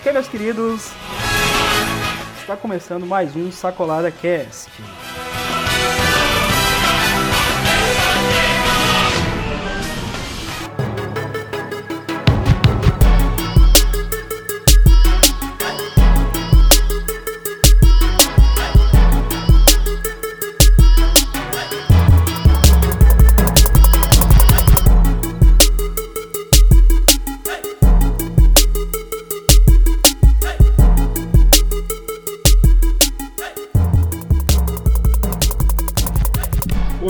[0.00, 0.90] Ok, meus queridos,
[2.40, 4.70] está começando mais um Sacolada Cast.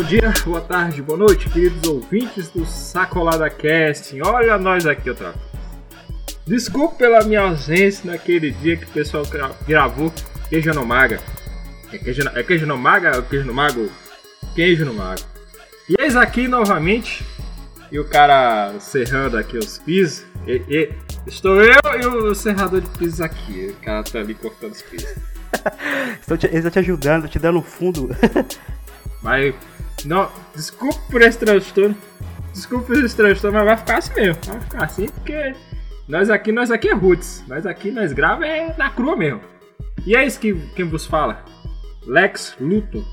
[0.09, 4.21] Dia, boa tarde, boa noite, queridos ouvintes do Sacolada Casting.
[4.25, 5.45] Olha nós aqui outra vez.
[6.47, 10.13] Desculpe pela minha ausência naquele dia que o pessoal gra- gravou
[10.49, 11.19] Queijo no Maga.
[11.93, 13.91] É queijo, no- é queijo no Maga ou queijo no Mago?
[14.55, 15.23] Queijo no Mago.
[15.89, 17.25] E eis aqui novamente,
[17.91, 20.25] e o cara serrando aqui os pisos.
[20.47, 20.93] E, e-
[21.27, 23.75] estou eu e o serrador de pisos aqui.
[23.77, 25.09] O cara tá ali cortando os pisos.
[26.21, 28.09] Estão te, te ajudando, te dando um fundo.
[29.23, 29.53] Mas,
[30.05, 31.97] não, desculpa por esse transtorno.
[32.53, 34.43] Desculpa por esse transtorno, mas vai ficar assim mesmo.
[34.47, 35.55] Vai ficar assim porque
[36.09, 37.45] nós aqui, nós aqui é roots.
[37.49, 39.41] Nós aqui, nós grava é na crua mesmo.
[40.07, 41.45] E é isso que quem vos fala.
[42.07, 43.05] Lex Luthor.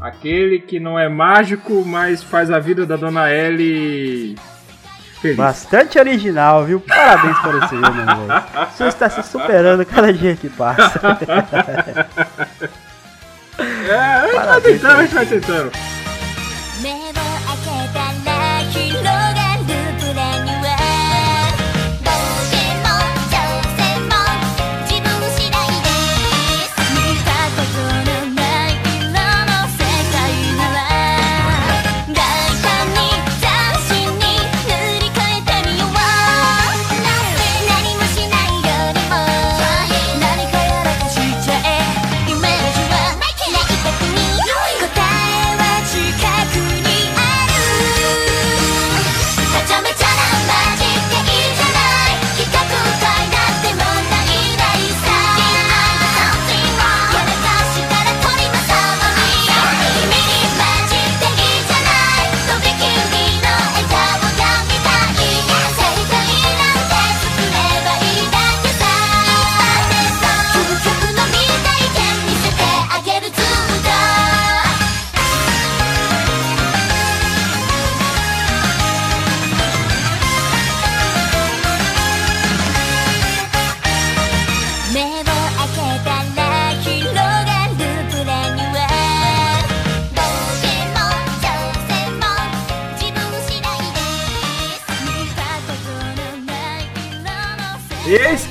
[0.00, 4.36] Aquele que não é mágico, mas faz a vida da Dona Ellie
[5.26, 5.36] feliz.
[5.36, 6.80] Bastante original, viu?
[6.80, 8.68] Parabéns para você, meu velho.
[8.68, 11.00] O senhor está se superando cada dia que passa.
[13.88, 15.95] É, a gente vai tentando, a gente vai tentando.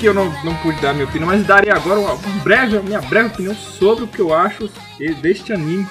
[0.05, 3.01] Que eu não, não pude dar minha opinião, mas daria agora uma um breve, minha
[3.01, 4.69] breve opinião sobre o que eu acho
[5.19, 5.87] deste anime.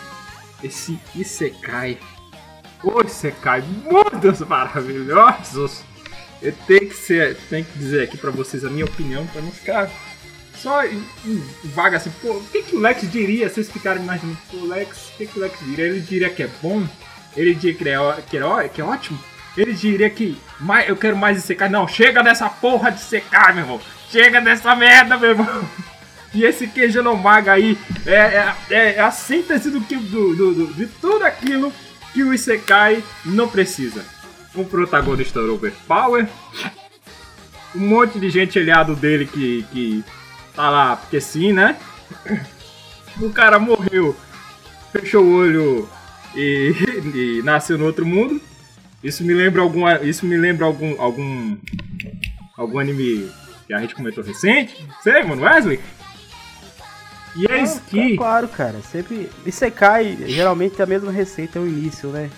[0.63, 1.99] Esse Isekai.
[2.85, 5.83] O Isekai, mundos maravilhosos.
[6.41, 9.51] Eu tenho que, ser, tenho que dizer aqui pra vocês a minha opinião, pra não
[9.51, 9.91] ficar
[10.59, 12.13] só em, em vaga assim.
[12.23, 14.39] Pô, o que, que o Lex diria se vocês ficarem imaginando?
[14.49, 15.87] Pô, Lex, o que, que o Lex diria?
[15.87, 16.87] Ele diria que é bom?
[17.37, 19.19] Ele diria que é, que é, que é ótimo?
[19.57, 21.69] Ele diria que mais, eu quero mais Isekai?
[21.69, 23.81] Não, chega dessa porra de Isekai, meu irmão.
[24.11, 25.69] Chega dessa merda, meu irmão.
[26.33, 30.75] E esse queijo no maga aí é, é, é- é a síntese do do- do-
[30.75, 31.73] de tudo aquilo
[32.13, 34.05] que o Isekai não precisa.
[34.55, 36.27] Um protagonista overpower,
[37.75, 40.05] um monte de gente aliado dele que, que
[40.55, 41.77] tá lá porque sim, né?
[43.21, 44.17] O cara morreu,
[44.93, 45.89] fechou o olho
[46.35, 46.73] e,
[47.15, 48.41] e nasceu no outro mundo.
[49.03, 51.57] Isso me lembra algum, isso me lembra algum, algum,
[52.57, 53.29] algum anime
[53.67, 54.87] que a gente comentou recente.
[55.03, 55.81] Sei, mano, Wesley.
[57.37, 58.17] E é que.
[58.17, 58.81] Claro, cara.
[58.91, 59.31] Sempre.
[59.45, 62.31] E cai, geralmente é a mesma receita, é o início, né?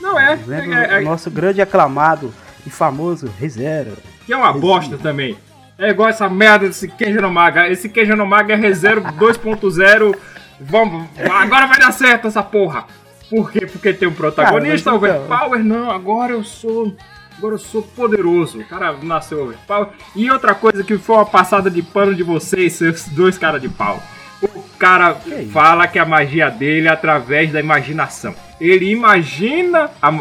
[0.00, 0.34] Não é.
[0.46, 2.34] Lembra é, é- o nosso grande aclamado
[2.66, 3.96] e famoso ReZero.
[4.26, 5.36] que é uma bosta também.
[5.78, 7.68] É igual essa merda desse queijo no maga.
[7.68, 10.14] Esse queijo no maga é ReZero 2.0.
[10.60, 12.86] Vamos, agora vai dar certo essa porra.
[13.28, 13.66] Por quê?
[13.66, 15.64] Porque tem um protagonista Cara, então- overpower.
[15.64, 16.94] Não, agora eu sou.
[17.42, 18.60] Agora eu sou poderoso.
[18.60, 19.88] O cara nasceu overpower.
[20.14, 23.68] E outra coisa que foi uma passada de pano de vocês, seus dois caras de
[23.68, 24.00] pau.
[24.40, 25.50] O cara isso?
[25.50, 28.32] fala que a magia dele é através da imaginação.
[28.60, 30.12] Ele imagina a,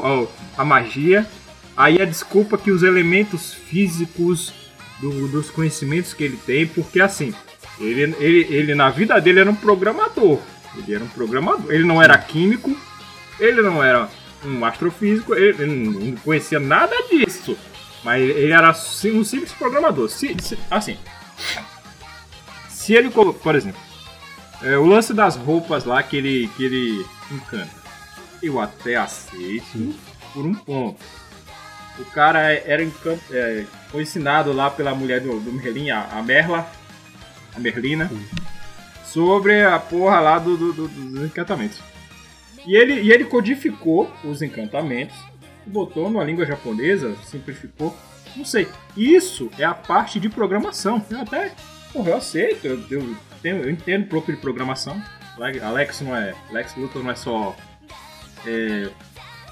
[0.58, 1.28] a magia,
[1.78, 4.52] aí a desculpa que os elementos físicos
[5.00, 7.36] do- dos conhecimentos que ele tem, porque assim,
[7.80, 10.40] ele, ele, ele na vida dele era um programador.
[10.76, 11.72] Ele era um programador.
[11.72, 12.76] Ele não era químico,
[13.40, 14.10] ele não era
[14.44, 17.58] um astrofísico, ele, ele não conhecia nada disso.
[18.04, 20.10] Mas ele era sim- um simples programador.
[20.10, 20.98] Se- se- assim,
[22.70, 23.80] se ele, por exemplo,
[24.64, 27.70] é, o lance das roupas lá que ele, que ele encanta,
[28.42, 29.94] eu até aceito
[30.34, 31.00] por um ponto.
[32.00, 36.06] O cara é- era encan- é, foi ensinado lá pela mulher do, do Merlin, a,
[36.14, 36.72] a Merla,
[37.56, 38.10] a Merlina,
[39.06, 41.80] sobre a porra lá do, do- do- dos encantamentos.
[42.66, 45.16] E ele, e ele codificou os encantamentos,
[45.66, 47.96] botou na língua japonesa, simplificou,
[48.36, 48.68] não sei.
[48.96, 51.04] Isso é a parte de programação.
[51.10, 51.52] Eu até,
[51.92, 55.02] porra, eu aceito, eu, eu, eu entendo um pouco de programação.
[55.40, 57.56] Ale- Alex não é, Lex Luthor não é só
[58.46, 58.90] é,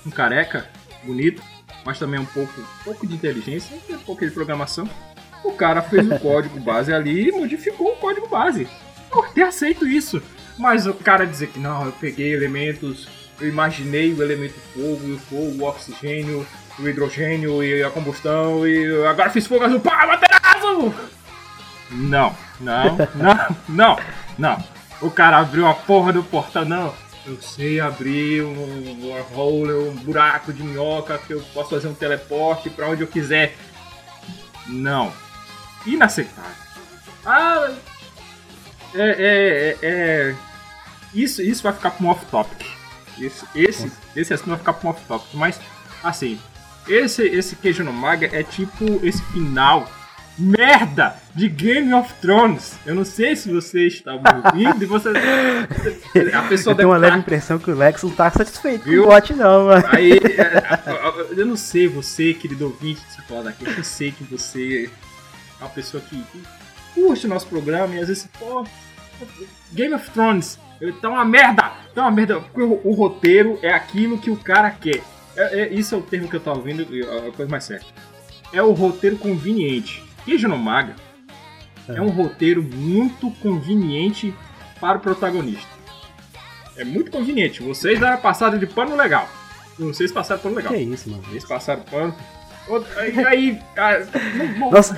[0.06, 0.70] um careca
[1.04, 1.42] bonito,
[1.86, 4.88] mas também um pouco, um pouco de inteligência, um pouco de programação.
[5.44, 8.68] O cara fez o código base ali e modificou o código base.
[9.12, 10.22] Eu até aceito isso.
[10.60, 13.08] Mas o cara dizer que não, eu peguei elementos,
[13.40, 16.46] eu imaginei o elemento fogo, o fogo, o oxigênio,
[16.78, 20.94] o hidrogênio e a combustão, e agora fiz fogo azul, pá, materaço!
[21.92, 24.00] Não, não, não, não,
[24.38, 24.64] não.
[25.02, 26.94] O cara abriu a porra do portal, não.
[27.26, 32.70] Eu sei abrir um wormhole, um buraco de minhoca que eu posso fazer um teleporte
[32.70, 33.56] pra onde eu quiser.
[34.68, 35.14] Não.
[35.86, 36.52] Inaceitável.
[37.26, 37.72] Ah,
[38.94, 40.36] é, é, é, é-
[41.14, 42.66] Isso, isso vai ficar para um off-topic.
[43.20, 45.28] Esse, esse, esse assunto vai ficar para um off-topic.
[45.34, 45.60] Mas,
[46.04, 46.40] assim,
[46.88, 49.90] esse, esse queijo no maga é tipo esse final
[50.38, 52.78] merda de Game of Thrones.
[52.86, 55.10] Eu não sei se você está me ouvindo e você.
[56.34, 58.86] A pessoa Eu tenho uma deve leve tá- impressão que o Lex não tá satisfeito
[58.86, 59.04] Viu?
[59.04, 59.84] com o bot, não, mano.
[59.92, 64.90] Aí, é, eu não sei, você, querido ouvinte dessa fala daqui, eu sei que você
[65.60, 66.44] é uma pessoa que que
[66.96, 68.66] curte o nosso programa e às vezes, pô,
[69.74, 70.58] Game of Thrones,
[71.02, 75.02] tá uma merda, tá uma merda, o, o roteiro é aquilo que o cara quer.
[75.36, 77.86] É, é- isso é o termo que eu tava ouvindo, e a coisa mais certa.
[78.52, 80.04] É o roteiro conveniente.
[80.26, 80.96] Queijo no Maga
[81.88, 84.34] é um roteiro muito conveniente
[84.80, 85.68] para o protagonista.
[86.78, 87.62] É muito conveniente.
[87.62, 89.28] Vocês deram a passada de pano legal.
[89.78, 90.74] Vocês passaram pano legal.
[90.74, 91.24] Que isso, mano.
[91.24, 92.16] Vocês passaram pano.
[92.98, 94.08] Aí, aí cara,
[94.58, 94.94] não- Nós,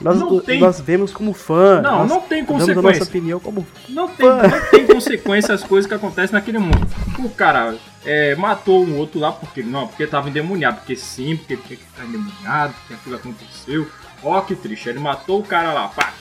[0.00, 1.80] nós, tem- nós vemos como fã.
[1.80, 3.04] Não, não tem Damos a nossa consequência.
[3.04, 6.86] opinião como Não tem, não tem consequência as coisas que acontecem naquele mundo.
[7.18, 7.74] O cara
[8.04, 11.76] é, matou um outro lá porque não, porque tava endemoniado, porque sim, porque ele tinha
[11.78, 13.88] que ficar endemoniado, porque aquilo aconteceu.
[14.22, 16.12] Ó que triste, ele matou o cara lá, pá.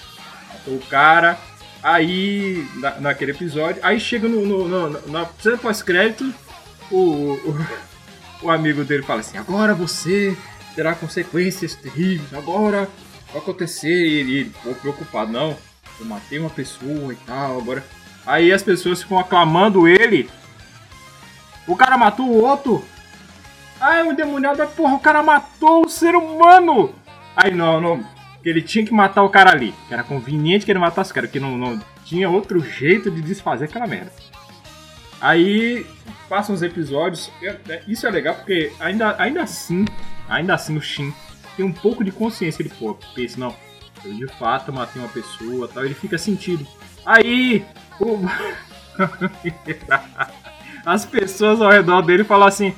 [0.54, 1.38] Matou o cara.
[1.84, 6.34] Aí, na- naquele episódio, aí chega no, no, no- na cena pós-crédito,
[6.92, 6.98] o,
[7.34, 7.66] o,
[8.42, 10.38] o amigo dele fala assim: agora você
[10.76, 12.88] terá consequências terríveis, agora
[13.32, 13.90] vai acontecer.
[13.90, 15.58] E ele, ele ficou preocupado, não,
[16.00, 17.84] eu matei uma pessoa e tal, agora.
[18.26, 20.30] Aí as pessoas ficam aclamando ele.
[21.68, 22.84] O cara matou o outro.
[23.80, 26.94] Ah, é um endemoniado, mas porra, o cara matou o ser humano.
[27.36, 28.04] Aí não, não.
[28.44, 29.74] Ele tinha que matar o cara ali.
[29.90, 33.66] Era conveniente que ele matasse o cara, que não, não tinha outro jeito de desfazer
[33.66, 34.12] aquela merda.
[35.22, 35.86] Aí
[36.30, 37.32] passam os episódios.
[37.42, 39.86] é- Isso é legal porque ainda, ainda assim,
[40.30, 41.14] ainda assim o Shin
[41.56, 42.62] tem um pouco de consciência.
[42.62, 43.56] Ele, pô, pensa, não,
[44.06, 45.84] eu de fato matei uma pessoa tal.
[45.86, 46.66] Ele fica sentido.
[47.06, 47.66] Aí,
[48.00, 48.20] o-
[50.86, 52.74] as pessoas ao redor dele falam assim: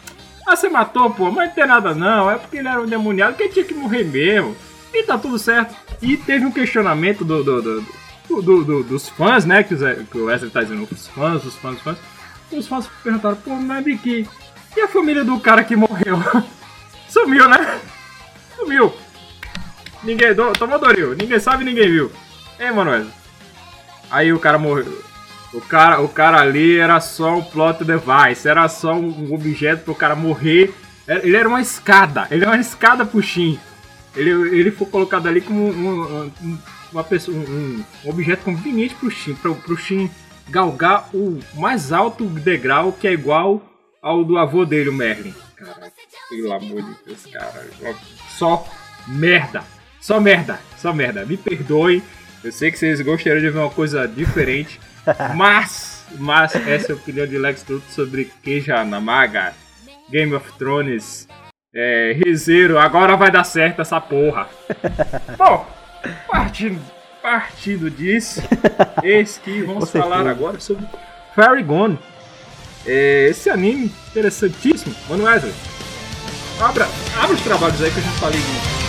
[0.47, 2.29] Ah, você matou, pô, mas não tem nada não.
[2.29, 4.55] É porque ele era um demoniado que tinha que morrer mesmo.
[4.93, 5.75] E tá tudo certo.
[6.01, 7.85] E teve um questionamento do, do- do-
[8.27, 9.61] do- do- do- dos fãs, né?
[9.63, 9.73] Que
[10.17, 11.97] o Wesley tá dizendo, os fãs, os fãs, os fãs.
[12.51, 13.51] Os fãs perguntaram, pô,
[13.83, 14.27] Vicky,
[14.75, 16.17] e a família do cara que morreu?
[17.07, 17.79] Sumiu, né?
[18.55, 18.93] Sumiu.
[20.03, 22.11] Ninguém, do, tomou Doril, ninguém sabe, ninguém viu.
[22.57, 23.07] É, Manoel.
[24.09, 25.03] Aí o cara morreu.
[25.53, 29.95] O cara, o cara ali era só um plot device, era só um objeto pro
[29.95, 30.73] cara morrer.
[31.07, 33.59] Ele era uma escada, ele era uma escada pro Shin.
[34.15, 34.29] Ele,
[34.59, 36.57] ele foi colocado ali como um, um-
[36.91, 40.09] uma pessoa, um, um objeto conveniente pro Shin, pro, pro Shin
[40.49, 43.61] galgar o mais alto degrau que é igual
[44.01, 45.33] ao do avô dele, o Merlin.
[45.55, 45.91] Caraca,
[46.29, 47.65] pelo amor de Deus, cara.
[48.29, 48.67] Só
[49.07, 49.63] merda.
[49.99, 50.59] Só merda.
[50.77, 51.25] Só merda.
[51.25, 52.01] Me perdoem.
[52.43, 54.79] Eu sei que vocês gostariam de ver uma coisa diferente.
[55.35, 59.53] mas, mas essa é a opinião de Lex Luthor sobre Keija Namaga,
[60.09, 61.27] Game of Thrones,
[61.73, 62.77] é, Rizeiro.
[62.77, 64.47] Agora vai dar certo essa porra.
[65.37, 65.67] Bom,
[66.27, 66.81] partindo,
[67.21, 68.41] partindo disso,
[69.03, 70.85] eis que vamos falar agora sobre
[71.35, 71.99] Fairy Gone.
[72.85, 74.95] É, esse anime interessantíssimo.
[75.09, 75.53] Mano Wesley,
[76.59, 76.87] abra,
[77.21, 78.88] abra os trabalhos aí que eu já falei disso.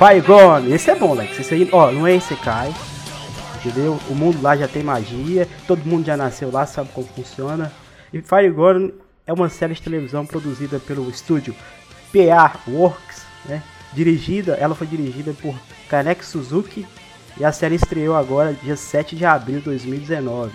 [0.00, 0.72] Fire Gone.
[0.72, 1.38] Esse é bom, Lex.
[1.38, 2.74] Esse aí, ó, não é Isekai.
[3.56, 4.00] Entendeu?
[4.08, 7.70] O mundo lá já tem magia, todo mundo já nasceu lá, sabe como funciona.
[8.10, 8.94] E Fire Gone
[9.26, 11.54] é uma série de televisão produzida pelo estúdio
[12.10, 13.62] PA Works, né?
[13.92, 15.54] Dirigida, ela foi dirigida por
[15.90, 16.86] Kaneki Suzuki
[17.38, 20.50] e a série estreou agora dia 7 de abril de 2019.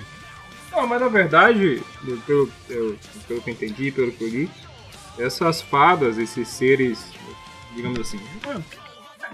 [0.71, 1.83] Não, mas na verdade,
[2.25, 2.97] pelo, pelo,
[3.27, 4.49] pelo que eu entendi, pelo que eu li,
[5.19, 7.05] essas fadas, esses seres,
[7.75, 8.19] digamos assim,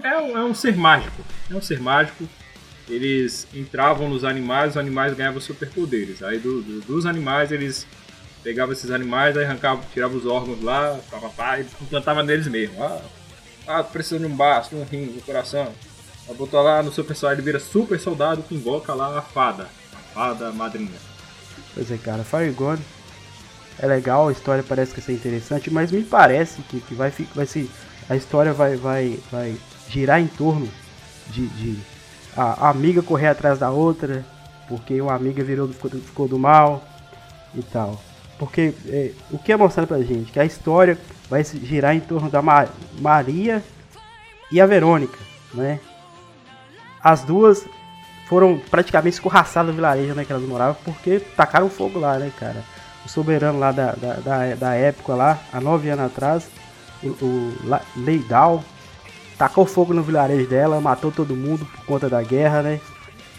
[0.02, 1.22] é, é um, é um ser mágico.
[1.50, 2.28] É um ser mágico.
[2.88, 6.22] Eles entravam nos animais, os animais ganhavam superpoderes.
[6.22, 7.86] Aí do- do- dos animais eles
[8.42, 12.48] pegavam esses animais, aí arrancavam, tiravam os órgãos lá, pá, pá, pá, e implantavam neles
[12.48, 12.82] mesmo.
[12.82, 13.00] Ah,
[13.68, 15.72] ah, precisa de um baço, de um rim, de um coração.
[16.28, 19.68] Aí botou lá no seu pessoal, ele vira super soldado que invoca lá a fada.
[19.92, 20.90] A fada madrinha.
[21.74, 22.82] Pois é, cara, Fire Gone
[23.78, 27.12] é legal, a história parece que vai ser interessante, mas me parece que, que vai,
[27.34, 27.46] vai
[28.10, 29.56] a história vai, vai, vai
[29.92, 30.68] girar em torno
[31.28, 31.78] de, de
[32.36, 34.24] a, amiga correr atrás da outra,
[34.68, 36.82] porque uma amiga virou ficou, do- ficou do mal
[37.54, 38.00] e tal.
[38.38, 40.32] Porque é, o que é mostrado pra gente?
[40.32, 42.66] Que a história vai girar em torno da Ma-
[42.98, 43.62] Maria
[44.50, 45.18] e a Verônica,
[45.54, 45.78] né?
[47.02, 47.64] As duas
[48.28, 52.64] foram praticamente escorraçadas do vilarejo né, que elas moravam, porque tacaram fogo lá, né, cara?
[53.04, 56.48] O soberano lá da, da, da, da época lá, há nove anos atrás,
[57.02, 57.54] o, o
[57.96, 58.64] Leidal,
[59.38, 62.80] tacou fogo no vilarejo dela, matou todo mundo por conta da guerra, né?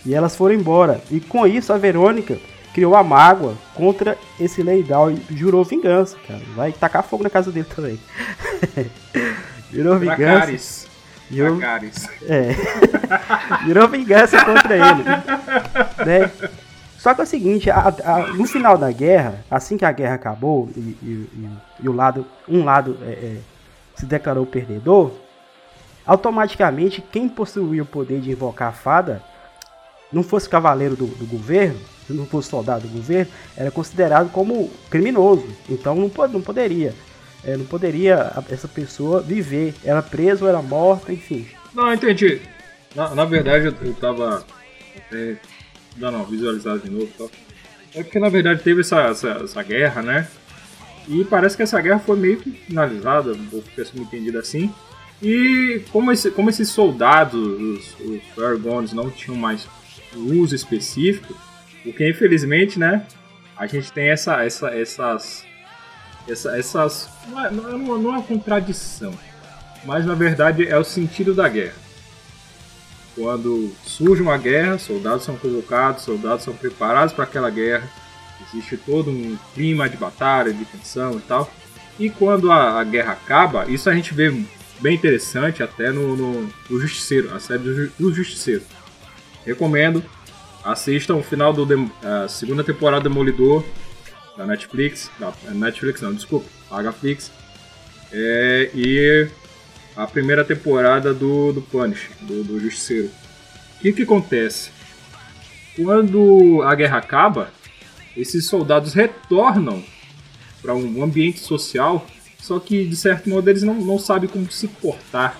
[0.06, 1.02] E elas foram embora.
[1.10, 2.38] E com isso a Verônica
[2.74, 6.42] criou a mágoa contra esse Leidal e jurou vingança, cara.
[6.56, 8.00] Vai tacar fogo na casa dele também.
[9.72, 10.18] jurou vingança.
[10.18, 10.88] Dracarys.
[11.32, 12.08] Jurou, Dracarys.
[12.28, 12.56] é.
[13.66, 15.04] Virou vingança contra ele.
[16.06, 16.32] Né?
[16.98, 20.16] Só que é o seguinte, a- a- no final da guerra, assim que a guerra
[20.16, 21.50] acabou e, e- e-
[21.84, 23.38] e o lado, um lado é, é,
[23.96, 25.12] se declarou perdedor,
[26.06, 29.24] automaticamente quem possuía o poder de invocar a fada,
[30.12, 31.80] não fosse cavaleiro do, do governo,
[32.10, 35.48] não fosse soldado do governo, era considerado como criminoso.
[35.70, 36.94] Então não, não poderia.
[37.44, 39.74] é, não poderia essa pessoa viver.
[39.84, 41.48] Era preso, era morta, enfim.
[41.74, 42.42] Não, entendi.
[42.96, 44.46] Na, na verdade, eu, eu tava
[44.96, 45.38] até
[45.98, 47.30] dando uma visualizada de novo tal.
[47.96, 50.28] É porque, na verdade, teve essa, essa, essa guerra, né?
[51.08, 54.74] E parece que essa guerra foi meio que finalizada, vou ter me entendido assim.
[55.22, 59.68] E como, esse, como esses soldados, os, os Argons, não tinham mais
[60.16, 61.34] uso específico,
[61.84, 63.06] porque infelizmente, né,
[63.56, 65.46] a gente tem essa, essa, essas,
[66.28, 69.14] essa, essas, não é, não é uma- não é uma contradição,
[69.86, 71.76] mas na verdade é o sentido da guerra.
[73.16, 77.88] Quando surge uma guerra, soldados são convocados, soldados são preparados para aquela guerra,
[78.52, 81.50] existe todo um clima de batalha, de tensão e tal.
[82.00, 84.34] E quando a, a guerra acaba, isso a gente vê
[84.80, 88.64] bem interessante até no, no, no Justiceiro, a série do, do Justiceiro.
[89.46, 90.04] Recomendo,
[90.64, 93.64] assistam o final do Dem- a segunda temporada do Demolidor
[94.38, 97.32] da Netflix, da Netflix não, desculpa, Pagaflix.
[98.12, 99.28] É, e
[99.96, 103.10] a primeira temporada do, do Punish, do, do Justiceiro.
[103.78, 104.70] O que, que acontece?
[105.76, 107.52] Quando a guerra acaba,
[108.16, 109.84] esses soldados retornam
[110.62, 112.08] para um ambiente social,
[112.44, 115.40] só que de certo modo eles não, não sabem como se portar,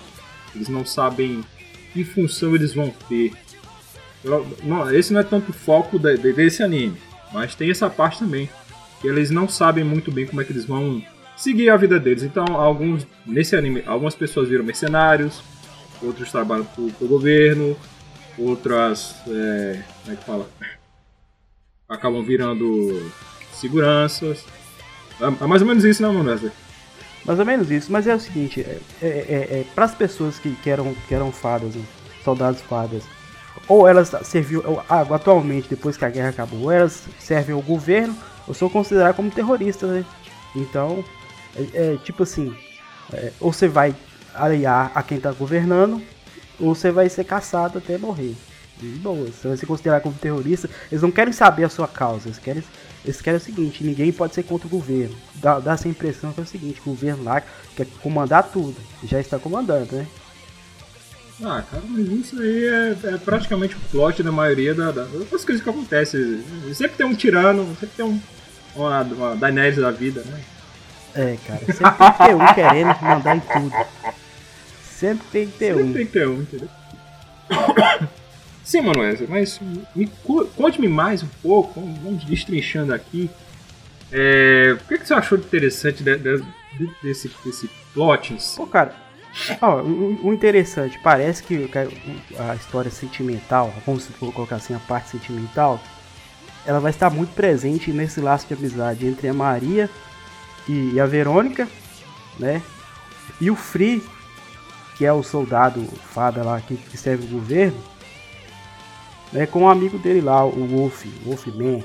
[0.54, 1.44] eles não sabem
[1.92, 3.32] que função eles vão ter.
[4.62, 6.96] Não, esse não é tanto o foco de- de- desse anime,
[7.32, 8.48] mas tem essa parte também.
[9.02, 11.04] Que eles não sabem muito bem como é que eles vão
[11.36, 12.22] seguir a vida deles.
[12.22, 15.42] Então, alguns nesse anime, algumas pessoas viram mercenários,
[16.02, 17.76] outros trabalham pro, pro governo,
[18.38, 20.48] outras, é, como é que fala?
[21.86, 23.10] Acabam virando
[23.52, 24.42] seguranças.
[25.20, 26.30] É, é mais ou menos isso, né, mano?
[27.24, 30.54] Mais ou menos isso, mas é o seguinte, é, é, é, para as pessoas que,
[30.56, 31.82] que, eram, que eram fadas, né,
[32.22, 33.02] soldados fadas,
[33.66, 38.14] ou elas serviam, ah, atualmente, depois que a guerra acabou, ou elas servem ao governo,
[38.46, 40.04] ou são consideradas como terroristas, né?
[40.54, 41.02] Então,
[41.56, 42.54] é, é tipo assim,
[43.12, 43.94] é, ou você vai
[44.34, 46.02] aliar a quem tá governando,
[46.60, 48.34] ou você vai ser caçado até morrer.
[48.78, 50.68] De boa, você vai ser considerado como terrorista.
[50.90, 52.62] Eles não querem saber a sua causa, eles querem,
[53.04, 55.14] eles querem o seguinte: ninguém pode ser contra o governo.
[55.34, 57.42] Dá, dá essa impressão que é o seguinte: o governo lá
[57.76, 60.06] quer comandar tudo, já está comandando, né?
[61.42, 65.44] Ah, cara, mas isso aí é, é praticamente o plot da maioria da, da- das
[65.44, 66.42] coisas que acontecem.
[66.72, 68.20] Sempre tem um tirano, sempre tem um,
[68.76, 70.40] uma, uma Daenerys da vida, né?
[71.16, 73.74] É, cara, sempre tem que ter um querendo mandar em tudo.
[74.96, 75.92] Sempre tem que ter Sempre um.
[75.92, 76.68] tem que ter um, entendeu?
[78.64, 79.60] Sim, mano, Wesley, mas
[79.94, 83.30] me, co- conte-me mais um pouco, vamos, destrinchando aqui.
[84.10, 86.38] É, o que, que você achou de interessante de- de-
[86.78, 88.36] de- desse, desse plot?
[88.56, 88.94] Pô, cara,
[89.60, 91.68] Ó, o, o interessante, parece que
[92.38, 95.82] a história sentimental, vamos colocar assim, a parte sentimental,
[96.64, 99.90] ela vai estar muito presente nesse laço de amizade entre a Maria
[100.68, 101.68] e a Verônica,
[102.38, 102.62] né?
[103.40, 104.02] E o Free,
[104.96, 105.82] que é o soldado
[106.14, 107.76] fada lá que serve o governo,
[109.34, 109.44] né?
[109.46, 111.82] Com o amigo dele lá, o Wolf, Wolfman.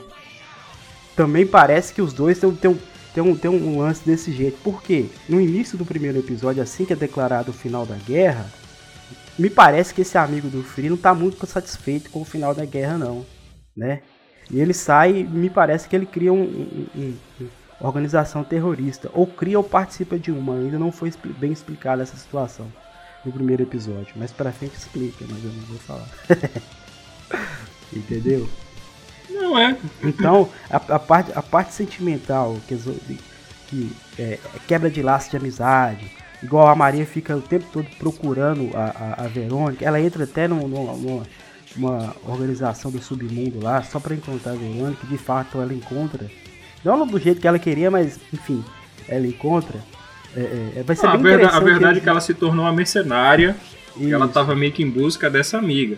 [1.15, 2.79] Também parece que os dois têm, têm, um-
[3.13, 4.58] têm um, têm um lance desse jeito.
[4.63, 5.08] Por quê?
[5.27, 8.46] No início do primeiro episódio, assim que é declarado o final da guerra,
[9.38, 12.63] me parece que esse amigo do Free não tá muito satisfeito com o final da
[12.65, 13.25] guerra, não,
[13.75, 14.01] né?
[14.51, 17.15] E ele sai, me parece que ele cria um, um- um-
[17.79, 22.18] uma organização terrorista, ou cria ou participa de uma, ainda não foi bem explicada essa
[22.18, 22.68] situação
[23.25, 26.07] no primeiro episódio, mas pra frente explica, mas eu não vou falar.
[27.92, 28.48] Entendeu?
[29.29, 29.75] Não é.
[30.03, 32.77] Então, a, a parte, a parte sentimental, que,
[33.68, 36.11] que é, é quebra de laço de amizade,
[36.42, 40.48] igual a Maria fica o tempo todo procurando a, a, a Verônica, ela entra até
[40.48, 41.24] num- numa, numa-
[41.75, 46.29] uma organização do submundo lá, só pra encontrar a Verônica, de fato ela encontra.
[46.83, 48.63] Não do jeito que ela queria, mas enfim,
[49.07, 49.79] ela encontra.
[50.35, 52.65] É, é, vai ser Ah, a, bem a interessante verdade é que ela se tornou
[52.65, 53.55] uma mercenária
[53.98, 54.33] e ela Isso.
[54.33, 55.98] tava meio que em busca dessa amiga.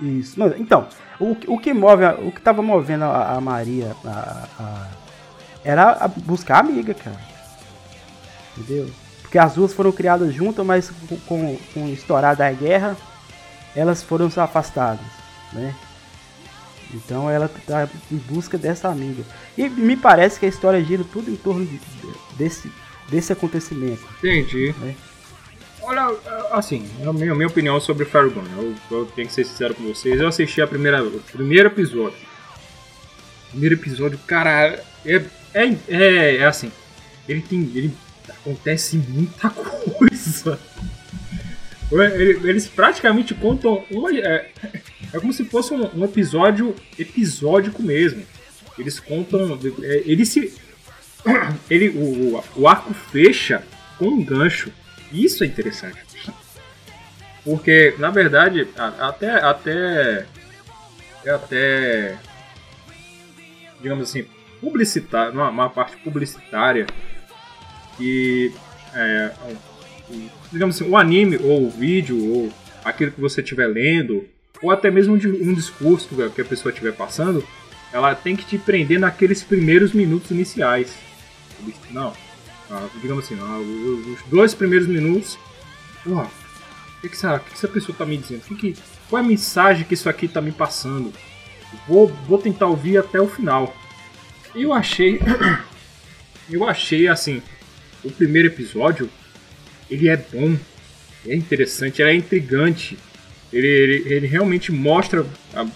[0.00, 0.38] Isso.
[0.38, 0.86] Não, então,
[1.18, 4.88] o, que- o que move, o que tava movendo a, a Maria a- a-
[5.64, 7.18] era a buscar a amiga, cara.
[8.56, 8.90] Entendeu?
[9.22, 12.96] Porque as duas foram criadas juntas, mas com, com, com o estourar da guerra,
[13.74, 15.04] elas foram se afastadas,
[15.52, 15.74] né?
[16.94, 19.24] Então ela tá em busca dessa amiga.
[19.58, 21.80] E me parece que a história gira tudo em torno de-
[22.36, 22.70] desse,
[23.08, 24.06] desse acontecimento.
[24.18, 24.72] Entendi.
[24.84, 24.94] É.
[25.86, 26.16] Olha,
[26.50, 29.84] assim, a minha, a minha opinião sobre Gone, eu, eu tenho que ser sincero com
[29.84, 30.20] vocês.
[30.20, 32.18] Eu assisti a primeira, o primeiro episódio.
[33.50, 35.22] Primeiro episódio, cara, é,
[35.54, 36.72] é, é, é assim.
[37.28, 37.60] Ele tem.
[37.74, 37.94] Ele
[38.28, 40.58] acontece muita coisa.
[41.92, 44.10] Ele- Eles praticamente contam uma.
[44.18, 44.50] É,
[45.12, 48.24] é como se fosse um, um episódio episódico mesmo.
[48.76, 49.56] Eles contam.
[49.82, 50.52] é, ele se.
[51.70, 53.62] Ele, o, o- o arco fecha
[53.98, 54.72] com um gancho.
[55.12, 55.98] Isso é interessante.
[57.44, 59.30] Porque, na verdade, até.
[59.44, 60.26] Até.
[61.24, 62.18] é Até.
[63.80, 64.26] Digamos assim,
[64.60, 66.86] publicitário, uma, uma parte publicitária
[67.96, 68.52] que.
[68.94, 69.30] É,
[70.52, 72.52] digamos assim, o anime ou o vídeo ou
[72.84, 74.26] aquilo que você estiver lendo
[74.62, 77.46] ou até mesmo um, di- discurso que a- pessoa estiver passando,
[77.92, 80.94] ela tem que te prender naqueles primeiros minutos iniciais.
[81.90, 82.14] Não,
[83.00, 85.38] digamos assim, ah, os dois primeiros minutos,
[86.04, 88.40] porra, o que, que, essa, que essa pessoa tá me dizendo?
[88.42, 88.74] Que que-
[89.08, 91.12] qual é a mensagem que isso aqui tá me passando?
[91.86, 93.74] Vou, vou tentar ouvir até o final.
[94.54, 95.20] Eu achei.
[96.50, 97.42] Eu achei assim.
[98.04, 99.10] O primeiro episódio.
[99.90, 100.56] Ele é bom.
[101.26, 102.96] É interessante, é intrigante.
[103.52, 105.66] Ele, ele, ele realmente mostra, a-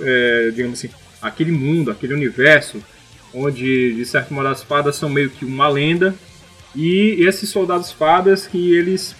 [0.00, 2.82] é, digamos assim, aquele mundo, aquele universo.
[3.34, 6.14] Onde, de certo modo, as fadas são meio que uma lenda.
[6.80, 9.16] E esses soldados fadas que eles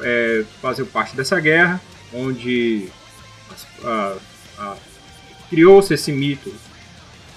[0.00, 1.80] é, fazem parte dessa guerra.
[2.12, 2.88] Onde
[5.48, 6.52] criou-se esse mito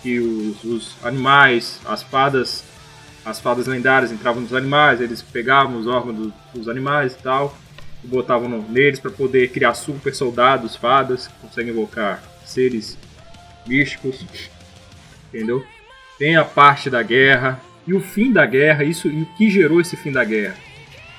[0.01, 2.63] que os, os animais, as fadas,
[3.25, 7.57] as fadas lendárias entravam nos animais, eles pegavam os órgãos do- dos animais e tal,
[8.03, 12.97] e botavam no- neles para poder criar super soldados, fadas, que conseguem invocar seres
[13.65, 14.25] místicos,
[15.33, 15.63] entendeu?
[16.17, 19.79] Tem a parte da guerra e o fim da guerra, isso e o que gerou
[19.81, 20.55] esse fim da guerra.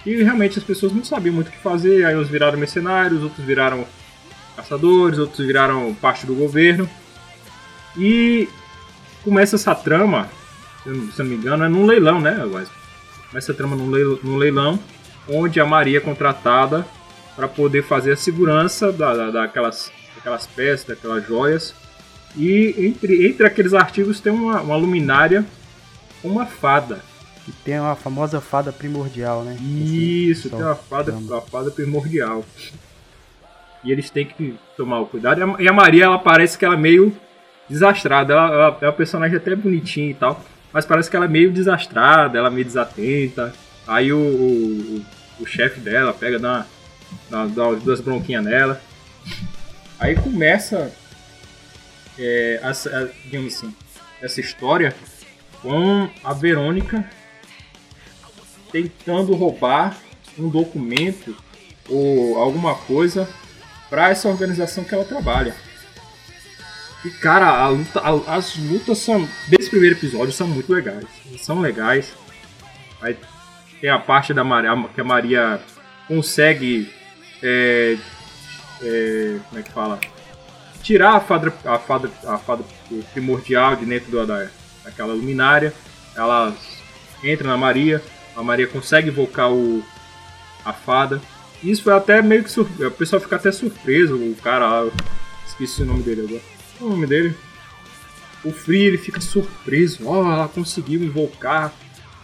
[0.07, 3.45] E realmente as pessoas não sabiam muito o que fazer, aí uns viraram mercenários, outros
[3.45, 3.85] viraram
[4.55, 6.89] caçadores, outros viraram parte do governo.
[7.97, 8.49] E
[9.25, 10.29] começa essa trama,
[10.85, 12.37] se não, me engano, é num leilão, né?
[13.31, 14.79] Começa a trama num leilão, num leilão
[15.29, 16.87] onde a Maria é contratada
[17.37, 21.75] para poder fazer a segurança da, da- daquelas, daquelas peças, daquelas joias.
[22.37, 25.45] E entre, entre aqueles artigos tem uma, uma luminária
[26.23, 27.01] uma fada.
[27.47, 29.57] E tem a famosa fada primordial, né?
[29.61, 32.45] Isso, tem uma fada, uma fada primordial.
[33.83, 35.41] E eles têm que tomar o cuidado.
[35.59, 37.17] E a- Maria, ela parece que ela é meio
[37.71, 38.33] desastrada.
[38.35, 40.43] Ela, ela é uma personagem até bonitinha e tal.
[40.73, 43.55] Mas parece que ela é meio desastrada, ela é meio desatenta.
[43.87, 45.05] Aí o, o,
[45.41, 46.67] o chefe dela pega, dá,
[47.31, 48.79] dá, dá umas duas bronquinhas nela.
[49.99, 50.93] Aí começa,
[52.19, 53.75] é, essa, a- digamos assim,
[54.21, 54.95] essa história
[55.63, 57.09] com a Verônica
[58.71, 59.97] tentando roubar
[60.39, 61.35] um documento
[61.89, 63.29] ou alguma coisa
[63.89, 65.55] para essa organização que ela trabalha.
[67.05, 71.05] E cara, luta- a- as lutas são desse primeiro episódio são muito legais,
[71.41, 72.13] são legais.
[73.01, 73.17] Aí
[73.81, 75.61] tem a parte da Maria, que a Maria
[76.07, 76.93] consegue.
[77.43, 77.97] é,
[78.83, 80.01] é, como é que fala?
[80.83, 82.65] Tirar a fada, a fada, a fada
[83.13, 84.49] primordial de dentro do, da,
[84.89, 85.73] daquela luminária.
[86.17, 86.55] Ela
[87.23, 88.03] entra na Maria.
[88.37, 89.83] A Maria consegue invocar o,
[90.65, 91.21] a fada.
[91.63, 92.89] Isso foi até meio que surpresa.
[92.89, 94.15] O pessoal fica até surpreso.
[94.17, 94.93] O cara lá, eu
[95.47, 96.43] esqueci o nome dele agora.
[96.79, 97.37] Qual é o nome dele?
[98.45, 100.07] O Free ele fica surpreso.
[100.07, 101.73] Ó, ela conseguiu invocar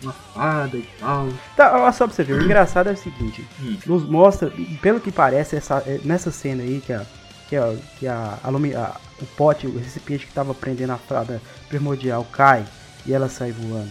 [0.02, 1.28] uma fada e tal.
[1.56, 3.76] Tá, olha só pra você ver, o engraçado é o seguinte, Hum.
[3.86, 7.04] nos mostra, pelo que parece, essa, nessa cena aí, que, a,
[7.48, 12.26] que, a, que a, a- o pote, o recipiente que tava prendendo a fada primordial
[12.32, 12.64] cai
[13.06, 13.90] e ela sai voando.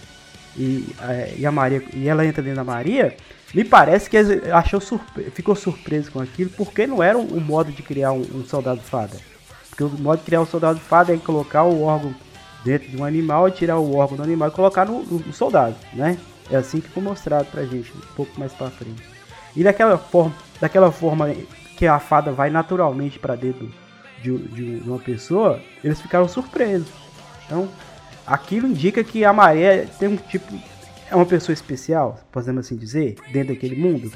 [0.56, 3.16] E, é, e a Maria e ela entra dentro da Maria,
[3.54, 4.18] me parece que
[4.52, 8.22] achou surpre- ficou surpreso com aquilo, porque não era um, um modo de criar um,
[8.22, 9.18] um soldado fada.
[9.70, 12.14] Porque o modo de criar um soldado fada é colocar o órgão
[12.64, 16.18] dentro de um animal tirar o órgão do animal e colocar no, no- soldado, né?
[16.52, 19.02] É assim que foi mostrado pra gente um pouco mais pra frente.
[19.56, 21.34] E daquela forma, daquela forma
[21.78, 23.72] que a fada vai naturalmente pra dentro
[24.24, 24.38] de,
[24.80, 26.88] de uma pessoa, eles ficaram surpresos.
[27.46, 27.70] Então,
[28.26, 30.54] aquilo indica que a maré tem um tipo
[31.12, 34.12] é uma pessoa especial, podemos assim dizer, dentro daquele mundo.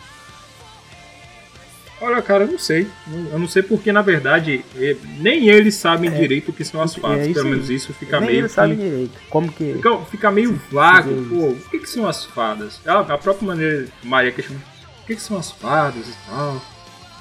[1.99, 2.87] Olha, cara, eu não sei.
[3.31, 6.95] Eu não sei porque, na verdade, eh, nem eles sabem direito o que são as
[6.95, 7.25] É fadas.
[7.25, 8.55] isso Pelo menos isso fica Nem meio eles que...
[8.55, 11.27] sabem direito como que Fica, fica meio vago, Sim.
[11.29, 11.47] pô.
[11.49, 12.79] O que, que são as fadas?
[12.85, 14.61] A, a própria maneira Maria questiona.
[15.03, 16.61] O que, que são as fadas e tal?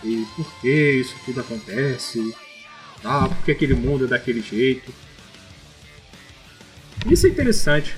[0.04, 2.34] E por que isso tudo acontece?
[3.04, 4.92] Ah, por que aquele mundo é daquele jeito?
[7.06, 7.96] Isso é interessante.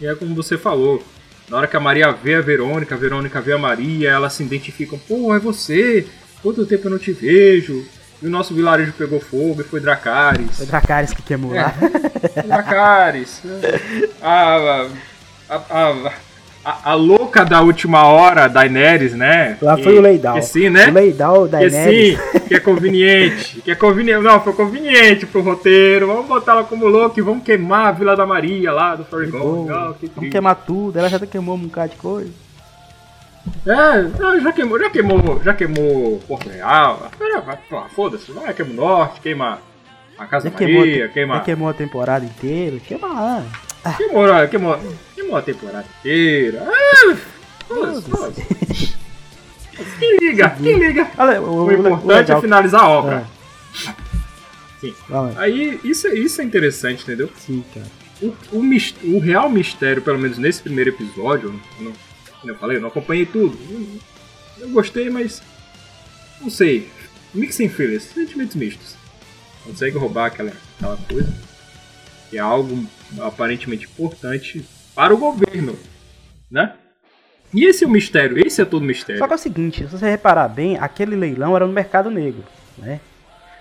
[0.00, 1.02] E é como você falou.
[1.48, 4.42] Na hora que a Maria vê a Verônica, a Verônica vê a Maria, elas se
[4.42, 4.98] identificam.
[4.98, 6.06] Pô, é você!
[6.42, 7.84] Quanto tempo eu não te vejo?
[8.22, 10.56] E o nosso vilarejo pegou fogo e foi Dracarys.
[10.56, 11.74] foi Dracarys que queimou lá.
[12.46, 13.42] Dracarys.
[14.22, 14.88] A,
[15.48, 16.12] a, a, a,
[16.64, 19.58] a louca da última hora, Daenerys, né?
[19.60, 20.40] Lá foi o Leidal.
[20.42, 20.88] Sim, né?
[20.88, 22.18] O Leidal da Que Daenerys.
[22.18, 23.60] sim, que é conveniente.
[23.60, 24.22] Que é conveniente.
[24.22, 26.06] Não, foi conveniente pro roteiro.
[26.06, 29.94] Vamos botar ela como louca e vamos queimar a Vila da Maria lá do Legal,
[29.94, 32.30] que Vamos queimar tudo, ela já tá queimou um bocado de coisa.
[33.66, 37.10] É, já queimou, já queimou, já queimou Porto Real.
[37.94, 39.58] Foda-se, vai, queima o norte, queima
[40.16, 41.40] a Casa Já queimou, Maria, já queima.
[41.40, 42.78] queimou a temporada inteira.
[42.78, 43.42] Queima lá.
[43.96, 44.80] Queimou, queimou,
[45.14, 46.66] queimou a temporada inteira.
[46.66, 47.16] Ah.
[49.98, 50.50] Quem liga?
[50.50, 51.10] Quem liga?
[51.18, 53.26] Olha, o, O importante é finalizar a obra.
[54.80, 54.94] Sim.
[55.10, 57.30] Olha, Aí, isso, é- isso é interessante, entendeu?
[57.36, 57.86] sim, cara.
[58.22, 61.92] O, o, o real mistério, pelo menos nesse primeiro episódio, não,
[62.40, 63.58] como eu falei, eu não acompanhei tudo.
[64.58, 65.42] Eu, gostei, mas.
[66.40, 66.88] Não sei.
[67.34, 68.94] Mixing feelings, sentimentos mistos.
[69.64, 71.34] Consegue roubar aquela, aquela coisa.
[72.30, 72.86] Que é algo
[73.20, 75.76] aparentemente importante para o governo.
[76.50, 76.72] Né?
[77.52, 79.20] E esse é o mistério, esse é todo o mistério.
[79.20, 82.42] Só que é o seguinte, se você reparar bem, aquele leilão era no mercado negro,
[82.76, 83.00] né?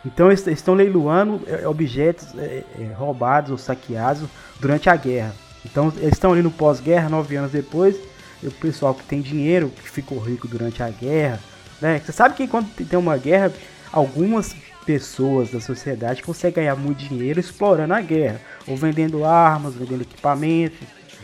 [0.06, 4.28] Então eles estão leiloando é, objetos é, é, roubados ou saqueados
[4.60, 5.34] durante a guerra.
[5.64, 7.96] Então eles estão ali no pós-guerra, nove anos depois,
[8.44, 11.40] o pessoal que tem dinheiro, que ficou rico durante a guerra,
[11.80, 12.02] né?
[12.04, 13.54] Você sabe que quando tem uma guerra,
[13.92, 20.02] algumas pessoas da sociedade conseguem ganhar muito dinheiro explorando a guerra, ou vendendo armas, vendendo
[20.02, 20.80] equipamentos,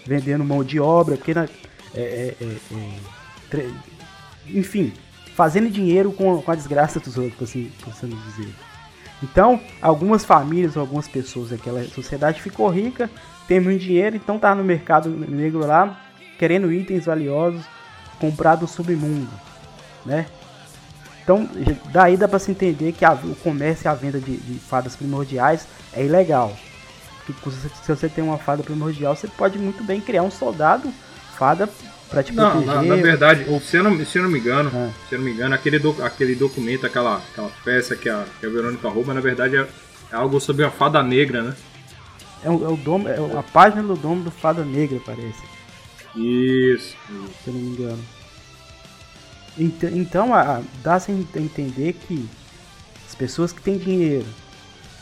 [0.06, 1.44] vendendo mão de obra, porque na,
[1.94, 2.90] é, é, é, é,
[3.50, 3.74] tre-
[4.48, 4.94] enfim,
[5.36, 8.54] fazendo dinheiro com, com a desgraça dos outros, assim, assim dizer.
[9.22, 13.10] Então, algumas famílias, algumas pessoas daquela sociedade ficou rica,
[13.48, 16.00] tem muito dinheiro, então tá no mercado negro lá,
[16.38, 17.64] querendo itens valiosos,
[18.20, 19.30] comprar do submundo,
[20.06, 20.26] né?
[21.24, 21.48] Então,
[21.92, 24.96] daí dá pra se entender que a- o comércio e a venda de, de fadas
[24.96, 26.56] primordiais é ilegal.
[27.26, 30.92] Porque se você- tem uma fada primordial, você pode muito bem criar um soldado
[31.38, 31.70] fada
[32.10, 32.76] pra te Não, proteger.
[32.76, 34.90] na, na verdade, se eu não, se eu não me engano, Ah.
[35.08, 38.46] se eu não me engano, aquele, doc- aquele documento, aquela, aquela peça que a, que
[38.48, 39.68] a Verônica rouba, na verdade é,
[40.12, 41.56] é algo sobre a fada negra, né?
[42.44, 45.44] É, o, é o domo, é a página do domo do Fada Negra, parece,
[46.16, 46.96] Isso.
[47.44, 48.00] se eu não me engano.
[49.60, 52.28] Então, a- dá-se a ent- a entender que
[53.08, 54.26] as pessoas que têm dinheiro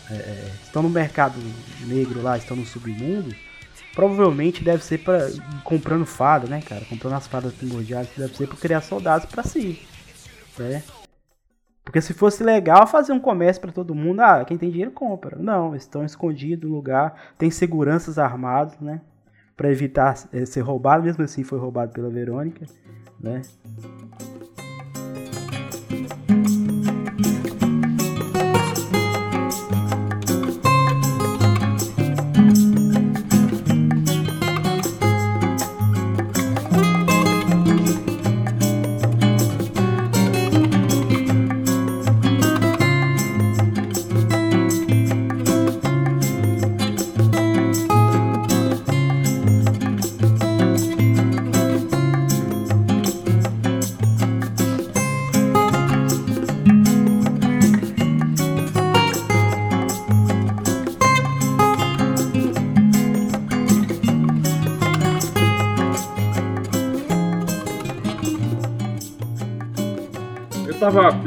[0.09, 1.35] é, é, estão no mercado
[1.85, 3.35] negro lá, estão no submundo,
[3.93, 5.29] provavelmente deve ser para
[5.63, 6.85] comprando fada, né, cara?
[6.85, 9.85] Comprando as fadas primordiais, deve ser para criar soldados para si,
[10.57, 10.81] né?
[11.83, 15.37] Porque se fosse legal fazer um comércio para todo mundo, ah, quem tem dinheiro compra.
[15.37, 19.01] Não, estão escondidos no lugar, tem seguranças armados, né?
[19.55, 22.65] Para evitar eh, ser roubado, mesmo assim foi roubado pela Verônica,
[23.19, 23.41] né?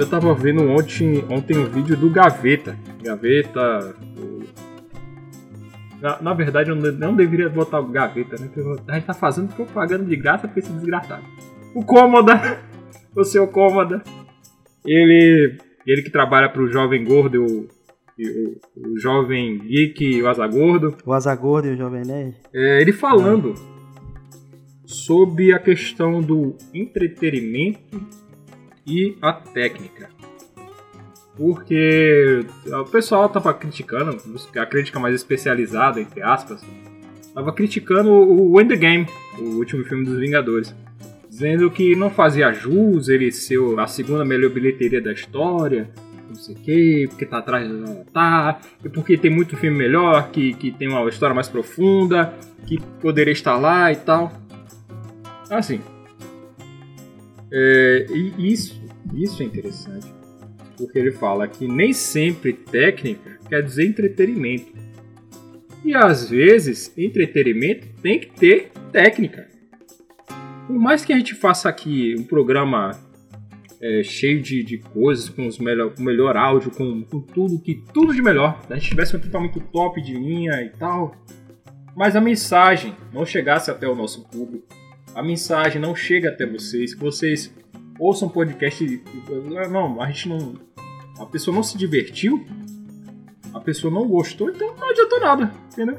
[0.00, 2.76] Eu tava vendo ontem, ontem um vídeo do Gaveta.
[3.02, 3.94] Gaveta.
[6.00, 8.50] Na, na verdade, eu não, não deveria botar o Gaveta, né?
[8.88, 11.22] A gente tá fazendo propaganda de graça pra esse desgraçado.
[11.74, 12.58] O Cômoda,
[13.14, 14.02] o seu Cômoda,
[14.86, 20.28] ele, ele que trabalha pro Jovem Gordo, e o, o, o Jovem Geek e o
[20.28, 20.96] Asa Gordo.
[21.04, 22.36] O Azagordo e o Jovem Nerd.
[22.54, 23.54] É, ele falando
[24.86, 28.00] sobre a questão do entretenimento
[28.86, 30.08] e a técnica.
[31.36, 34.16] Porque o pessoal tava criticando,
[34.56, 36.62] a crítica mais especializada, entre aspas,
[37.34, 39.06] tava criticando o Endgame,
[39.38, 40.74] o último filme dos Vingadores.
[41.28, 45.88] Dizendo que não fazia jus ele ser a segunda melhor bilheteria da história,
[46.28, 50.30] não sei o que, porque tá atrás do tá, e porque tem muito filme melhor,
[50.30, 52.34] que, que tem uma história mais profunda,
[52.66, 54.32] que poderia estar lá e tal.
[55.48, 55.80] Assim.
[57.52, 58.80] É, e isso,
[59.14, 60.06] isso é interessante.
[60.76, 64.72] Porque ele fala que nem sempre técnica quer dizer entretenimento.
[65.84, 69.48] E às vezes, entretenimento tem que ter técnica.
[70.66, 72.92] Por mais que a gente faça aqui um programa
[73.80, 77.82] é, cheio de, de coisas, com os melhor, o melhor áudio, com, com tudo que
[77.92, 81.16] tudo de melhor, a gente tivesse um equipamento top de linha e tal,
[81.96, 84.66] mas a mensagem não chegasse até o nosso público,
[85.14, 87.52] a mensagem não chega até vocês, que vocês
[87.98, 88.84] ouçam podcast.
[88.84, 89.02] e-
[89.70, 90.54] Não, a gente não.
[91.18, 92.44] A pessoa não se divertiu,
[93.52, 95.98] a pessoa não gostou, então não adiantou nada, entendeu?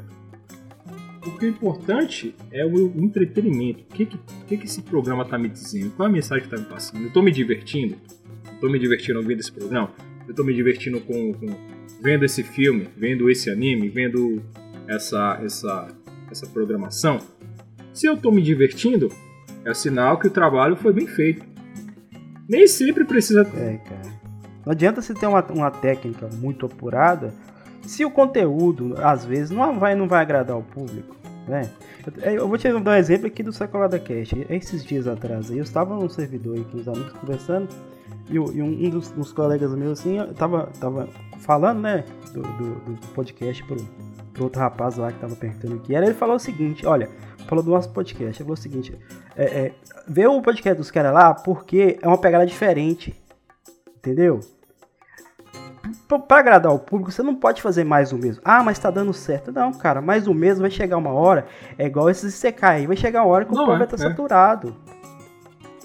[1.24, 3.84] O importante é o entretenimento.
[3.84, 5.90] O que, que, que, que esse programa tá me dizendo?
[5.92, 7.04] Qual é a mensagem que tá me passando?
[7.04, 7.96] Eu tô me divertindo?
[8.60, 9.92] Tô me divertindo ouvindo esse programa?
[10.26, 11.46] Eu tô me divertindo com, com
[12.00, 14.42] vendo esse filme, vendo esse anime, vendo
[14.88, 15.88] essa, essa,
[16.30, 17.18] essa programação?
[17.92, 19.10] Se eu tô me divertindo,
[19.64, 21.44] é sinal que o trabalho foi bem feito.
[22.48, 23.42] Nem sempre precisa.
[23.42, 24.22] É, cara.
[24.64, 27.32] Não adianta você ter uma, uma técnica muito apurada
[27.86, 31.16] se o conteúdo, às vezes, não vai, não vai agradar o público,
[31.48, 31.68] né?
[32.22, 34.46] Eu, vou te dar um exemplo aqui do Sacolada Cast.
[34.48, 37.68] Esses dias atrás, eu estava num servidor com os amigos conversando
[38.28, 43.62] e, um, dos, dos colegas meus, assim, tava, tava falando, né, do, do, do podcast
[43.64, 43.76] pro,
[44.32, 46.06] pro outro rapaz lá que tava perguntando o que era.
[46.06, 47.08] Ele falou o seguinte, olha,
[47.46, 48.98] falou do nosso podcast, ele falou o seguinte,
[49.36, 49.72] é, é,
[50.08, 53.14] vê o podcast dos caras lá porque é uma pegada diferente.
[53.96, 54.40] Entendeu?
[56.08, 58.40] Pra, pra agradar o público, você não pode fazer mais o mesmo.
[58.44, 59.50] Ah, mas tá dando certo.
[59.52, 61.46] Não, cara, mais o mesmo vai chegar uma hora.
[61.78, 62.86] É igual esses CK aí.
[62.86, 64.08] Vai chegar uma hora que o Não, povo é, vai estar é.
[64.10, 64.76] saturado.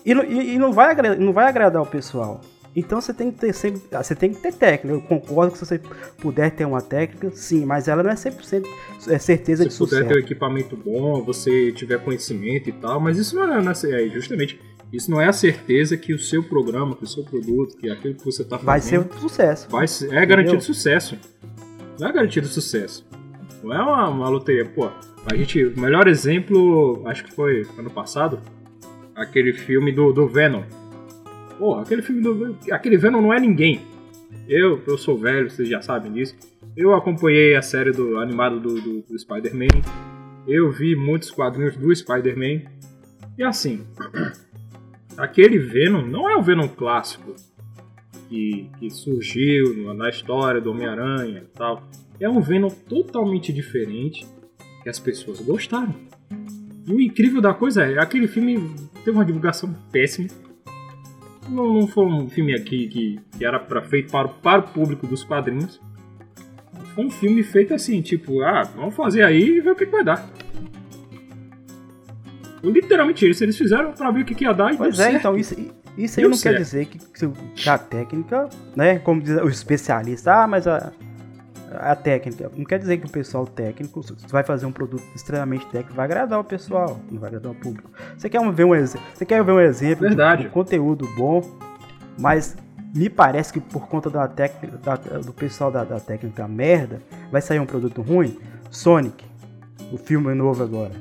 [0.06, 2.40] E, e- e não, vai não vai agradar o pessoal.
[2.80, 3.82] Então você tem que ter sempre.
[3.92, 4.96] ah, Você tem que ter técnica.
[4.96, 5.82] Eu concordo que se você
[6.20, 8.64] puder ter uma técnica, sim, mas ela não é 100%
[9.10, 10.08] é certeza de Se puder sucesso.
[10.10, 14.06] ter um equipamento bom, você tiver conhecimento e tal, mas isso não é, não é-
[14.06, 14.60] é justamente
[14.94, 18.14] isso não é a certeza que o seu programa, que o seu produto, que aquilo
[18.14, 19.68] que você está fazendo Vai ser um sucesso.
[19.70, 20.62] vai ser- é garantido Entendeu?
[20.62, 21.18] sucesso.
[22.00, 23.06] Não é garantido sucesso.
[23.64, 24.66] Não é uma, uma loteria.
[24.66, 24.88] Pô,
[25.26, 25.66] a gente.
[25.66, 28.40] O melhor exemplo, acho que foi ano passado,
[29.16, 30.62] aquele filme do, do Venom.
[31.58, 32.58] Pô, aquele filme do.
[32.72, 33.82] Aquele Venom não é ninguém.
[34.48, 36.36] Eu, eu sou velho, vocês já sabem disso.
[36.76, 39.82] Eu acompanhei a série do animado do, do, do Spider-Man.
[40.48, 42.62] Eu vi muitos quadrinhos do Spider-Man.
[43.38, 43.82] E assim,
[45.18, 47.36] aquele Venom não é o Venom clássico
[48.30, 51.84] que, que surgiu na- na história do Homem-Aranha e tal.
[52.20, 54.26] É um Venom totalmente diferente
[54.84, 55.96] que as pessoas gostaram.
[56.88, 58.58] E o incrível da coisa é, aquele filme
[59.04, 60.28] teve uma divulgação péssima.
[61.48, 64.64] Não, não foi um filme aqui que, que era pra, feito para, o- para o
[64.64, 65.80] público dos quadrinhos.
[66.94, 69.92] Foi um filme feito assim, tipo, ah, vamos fazer aí e ver o que, que
[69.92, 70.28] vai dar.
[72.64, 75.16] Literalmente isso, eles fizeram pra ver o que, que ia dar e Pois é, certo.
[75.18, 75.56] então isso,
[75.98, 76.56] isso aí não certo.
[76.56, 79.00] quer dizer que, que a técnica, né?
[79.00, 80.92] Como diz o especialista, ah, mas a,
[81.72, 82.50] a técnica.
[82.56, 86.06] Não quer dizer que o pessoal técnico se vai fazer um produto extremamente técnico, vai
[86.06, 87.90] agradar o pessoal, não vai agradar o público.
[88.18, 88.70] Você quer ver um,
[89.14, 90.44] você quer ver um exemplo de- Verdade.
[90.44, 91.42] de, conteúdo bom,
[92.18, 92.56] mas
[92.96, 97.02] me parece que por conta da técnica, da- do pessoal da, da técnica merda,
[97.32, 98.38] vai sair um produto ruim.
[98.72, 99.24] Sonic,
[99.92, 100.92] o filme novo agora.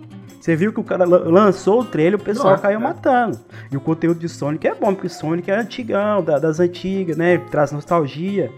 [0.41, 2.83] Você viu que o cara lan- lançou o trailer, o pessoal é, caiu é.
[2.83, 3.39] matando.
[3.71, 7.39] E o conteúdo de Sonic é bom, porque Sonic é antigão, da- das antigas, né?
[7.51, 8.53] Traz nostalgia.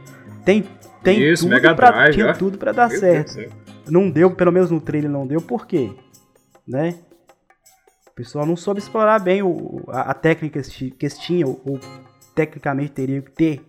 [0.44, 0.66] Tem,
[1.14, 2.32] tem Isso, tudo Mega pra, Drive, tinha é.
[2.32, 3.52] tudo pra dar Meu certo.
[3.88, 5.90] Não deu, pelo menos no trailer não deu, por quê?
[6.66, 6.96] Né?
[8.08, 11.50] O pessoal não soube explorar bem o, a, a técnica que eles- que eles tinham,
[11.50, 11.80] ou, ou
[12.34, 13.60] tecnicamente teriam que ter.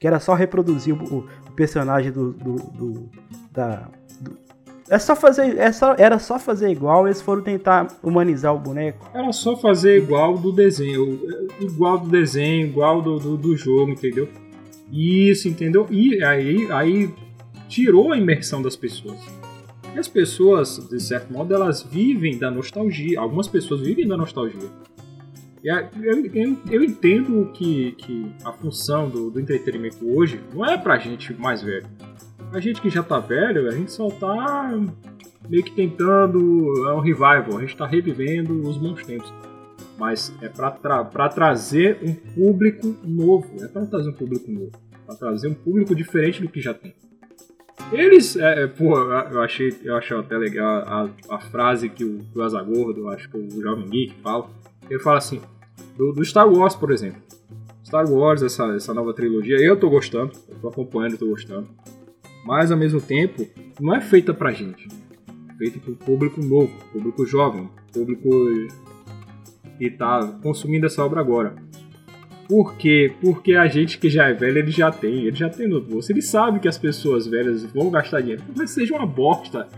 [0.00, 3.10] Que era só reproduzir o, o- o personagem do, do, do-
[3.50, 3.88] da,
[4.20, 4.38] do-
[4.88, 5.58] É só fazer.
[5.58, 9.10] É só, era só fazer igual, eles foram tentar humanizar o boneco.
[9.12, 11.20] Era só fazer igual do desenho,
[11.60, 14.28] igual do desenho, igual do, do, do jogo, entendeu?
[14.92, 15.86] Isso, entendeu?
[15.90, 17.10] E aí, aí
[17.68, 19.18] tirou a imersão das pessoas.
[19.94, 23.20] E as pessoas, de certo modo, elas vivem da nostalgia.
[23.20, 24.68] Algumas pessoas vivem da nostalgia.
[25.62, 30.76] E eu, eu- eu entendo que, que a função do, do entretenimento hoje não é
[30.78, 31.86] pra gente mais velho.
[32.52, 34.70] A gente que já tá velho, a gente só tá
[35.48, 36.72] meio que tentando.
[36.88, 39.32] É um revival, a gente tá revivendo os bons tempos.
[39.98, 43.46] Mas é pra, tra trazer um público novo.
[43.60, 44.70] É pra trazer um público novo.
[45.04, 46.94] Pra trazer um público diferente do que já tem.
[47.92, 52.20] Eles, é, é, pô, eu achei, eu achei até legal a, a frase que o,
[52.34, 54.48] o Azagordo, acho que o Jovem Geek fala.
[54.88, 55.40] Ele fala assim,
[55.96, 57.20] do, do Star Wars, por exemplo.
[57.84, 61.68] Star Wars, essa, essa nova trilogia, eu tô gostando, eu tô acompanhando, tô gostando.
[62.44, 63.46] Mas ao mesmo tempo,
[63.80, 64.86] não é feita pra gente.
[65.50, 68.28] É feita pro público novo, público jovem, público
[69.78, 71.54] que tá consumindo essa obra agora.
[72.48, 73.12] Por quê?
[73.20, 76.10] Porque a gente que já é velho, ele já tem, ele já tem no bolso.
[76.10, 78.42] Ele sabe que as pessoas velhas vão gastar dinheiro.
[78.56, 79.68] Mas seja uma bosta.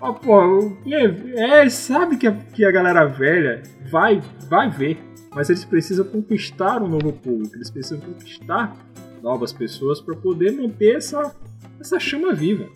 [0.00, 4.98] Ah, pô, é, é, sabe que a, que a galera velha vai, vai ver.
[5.34, 7.56] Mas eles precisam conquistar um novo público.
[7.56, 8.74] Eles precisam conquistar
[9.22, 11.34] novas pessoas para poder manter essa,
[11.78, 12.70] essa chama viva.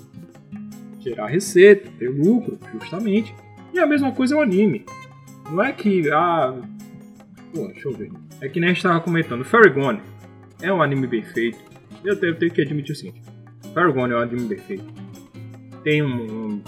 [1.00, 3.34] Gerar receita, ter lucro, justamente.
[3.72, 4.84] E a mesma coisa é o anime.
[5.50, 6.10] Não é que.
[6.10, 6.54] Ah,
[7.54, 8.10] pô, deixa eu ver.
[8.40, 9.44] É que nem a gente tava comentando.
[9.44, 10.00] Fairy Gone
[10.62, 11.58] é um anime bem feito.
[12.04, 13.22] Eu tenho, eu tenho que admitir o seguinte:
[13.74, 14.84] Fairy Gone é um anime bem feito.
[15.82, 16.08] Tem um.
[16.54, 16.62] um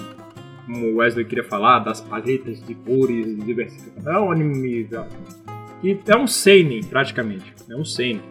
[0.66, 4.06] como o Wesley queria falar, das paletas de cores diversificadas.
[4.06, 4.88] É um anime.
[5.80, 7.52] Que é um seinen, praticamente.
[7.68, 8.22] É um seinen.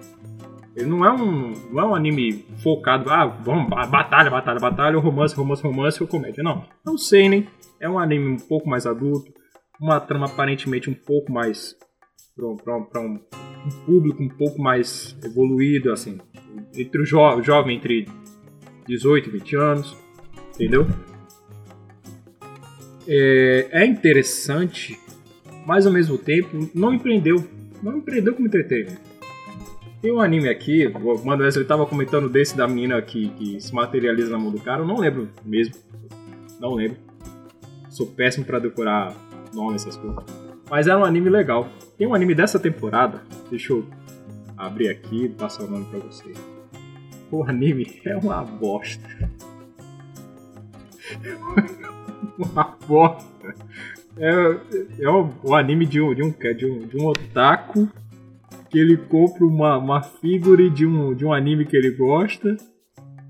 [0.76, 4.98] Ele não é um, não é um anime focado, ah, vamos, ba- batalha, batalha, batalha,
[4.98, 6.42] romance, romance, romance ou comédia.
[6.42, 6.64] Não.
[6.86, 7.48] É um seinen,
[7.82, 9.34] é um anime um pouco mais adulto,
[9.80, 11.76] uma trama aparentemente um pouco mais
[12.36, 13.20] para um,
[13.66, 16.18] um público um pouco mais evoluído, assim,
[16.74, 18.08] entre o jo jovem entre
[18.88, 19.98] 18 e 20 anos,
[20.56, 20.88] entendeu?
[23.08, 24.98] É, é interessante,
[25.66, 27.44] mas ao mesmo tempo não empreendeu,
[27.82, 29.10] não empreendeu como entretenimento.
[30.02, 33.74] Tem um anime aqui, o Mano Wesley tava comentando desse da menina que, que se
[33.74, 35.76] materializa na mão do cara, eu não lembro mesmo,
[36.60, 36.98] não lembro.
[37.90, 39.14] Sou péssimo pra decorar
[39.54, 40.24] nomes, essas coisas.
[40.70, 41.68] Mas era um anime legal.
[41.98, 43.86] Tem um anime dessa temporada, deixa eu
[44.58, 46.38] abrir aqui e passar o nome pra vocês.
[47.32, 49.30] O anime é uma bosta.
[52.38, 53.56] uma bosta.
[54.18, 54.58] É,
[55.00, 57.90] é o, o anime de um, de, um, de, um, de um otaku
[58.70, 62.56] que ele compra uma, uma figure de um, de um anime que ele gosta.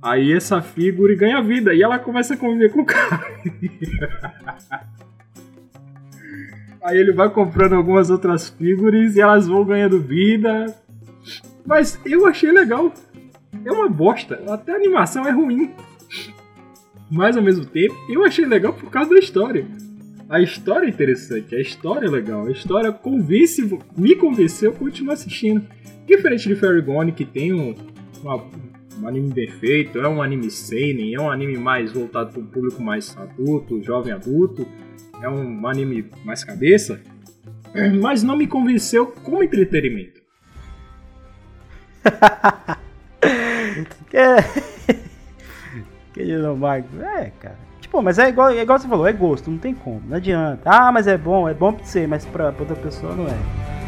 [0.01, 3.21] Aí essa figure ganha vida e ela começa a conviver com o cara.
[6.83, 10.73] Aí ele vai comprando algumas outras figuras e elas vão ganhando vida.
[11.65, 12.91] Mas eu achei legal.
[13.65, 14.41] É uma bosta.
[14.47, 15.71] Até a animação é ruim.
[17.11, 19.65] Mas ao mesmo tempo, eu achei legal por causa da história.
[20.29, 25.13] A história é interessante, a história é legal, a história convence, me convenceu a continuar
[25.13, 25.65] assistindo.
[26.05, 27.73] Diferente de Fairy Gone, que tem um,
[28.21, 28.45] uma-
[29.01, 32.45] um anime bem feito, é um anime seinen, é um anime mais voltado para um
[32.45, 34.67] público mais adulto, jovem adulto,
[35.21, 37.01] é um anime mais cabeça,
[38.01, 40.19] mas não me convenceu como entretenimento.
[44.13, 44.37] É.
[46.13, 46.89] Querido Marco.
[47.01, 47.57] É, cara.
[47.79, 50.61] Tipo, mas é igual, é igual você falou, é gosto, não tem como, não adianta.
[50.65, 53.37] Ah, mas é bom, é bom pra você, mas pra, pra outra pessoa não é.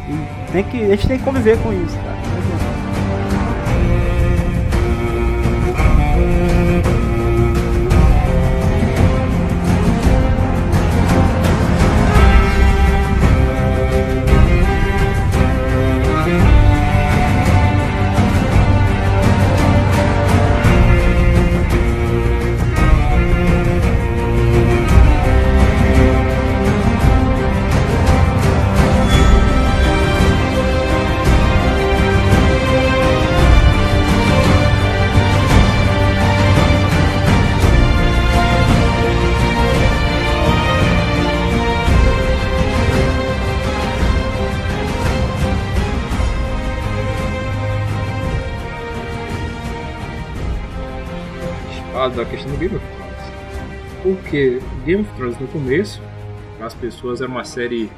[0.08, 2.51] E tem que, a gente tem que conviver com isso, cara.
[54.84, 56.02] Game of Thrones no começo,
[56.60, 57.90] as pessoas era uma série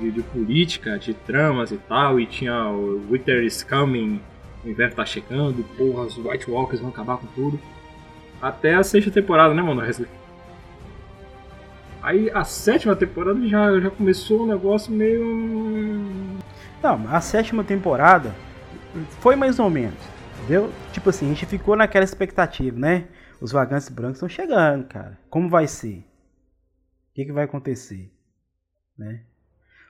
[0.00, 4.20] de, de política, de tramas e tal, e tinha o Winter is Coming,
[4.64, 7.60] o inverno tá chegando, porra, os White Walkers vão acabar com tudo.
[8.40, 9.82] Até a sexta temporada, né, mano?
[12.02, 15.24] Aí a sétima temporada já, já começou um negócio meio.
[16.82, 18.34] Não, a sétima temporada
[19.20, 19.98] foi mais ou menos,
[20.38, 20.70] entendeu?
[20.92, 23.04] Tipo assim, a gente ficou naquela expectativa, né?
[23.40, 25.18] Os vagantes brancos estão chegando, cara.
[25.28, 25.98] Como vai ser?
[27.10, 28.12] O que, que vai acontecer?
[28.98, 29.20] Né?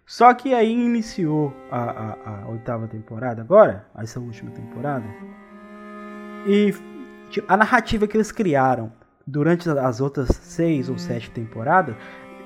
[0.05, 5.05] Só que aí iniciou a, a, a oitava temporada agora, essa última temporada,
[6.47, 6.73] e
[7.49, 8.93] a narrativa que eles criaram
[9.27, 11.97] durante as outras seis ou sete temporadas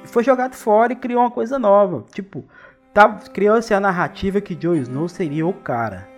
[0.05, 2.07] foi jogado fora e criou uma coisa nova.
[2.15, 2.47] Tipo,
[2.95, 6.09] tá, criou-se a narrativa que Jon Snow seria o cara.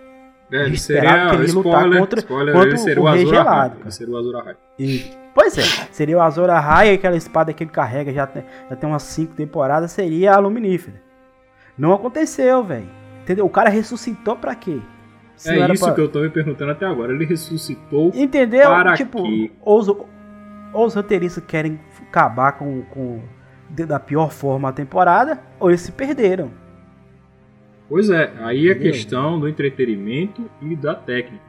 [0.49, 1.29] É, ele seria.
[1.29, 3.77] que ele lutar contra- spoiler, contra ele seria o o Rei Gelado.
[3.81, 4.55] Ele seria o Azor Ahai.
[4.79, 5.61] E, pois é,
[5.91, 9.33] seria o Azor Ahai, aquela espada que ele carrega já tem, já tem umas cinco
[9.35, 11.01] temporadas, seria a Luminífera.
[11.77, 12.89] Não aconteceu, velho.
[13.21, 13.45] Entendeu?
[13.45, 14.79] O cara ressuscitou pra quê?
[15.35, 17.13] Se É isso pra- que eu tô me perguntando até agora.
[17.13, 18.11] Ele ressuscitou.
[18.13, 18.69] Entendeu?
[18.69, 19.51] Para tipo, quê?
[19.61, 19.87] ou os,
[20.73, 23.21] os roteiristas querem acabar com, com
[23.69, 26.51] da pior forma a temporada, ou eles se perderam.
[27.89, 28.91] Pois é, aí é Entendeu?
[28.91, 31.43] questão do entretenimento e da técnica.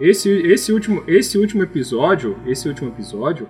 [0.00, 3.46] Esse, esse, último, esse último episódio, esse último episódio,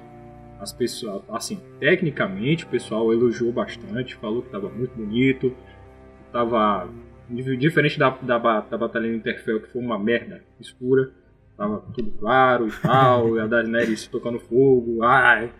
[0.58, 5.54] as pessoas, assim, tecnicamente o pessoal elogiou bastante, falou que tava muito bonito,
[6.32, 6.88] tava
[7.58, 11.12] diferente da, da, da batalha em Interfell, que foi uma merda escura,
[11.56, 15.52] tava tudo claro e tal, e a Daenerys tocando fogo, ai.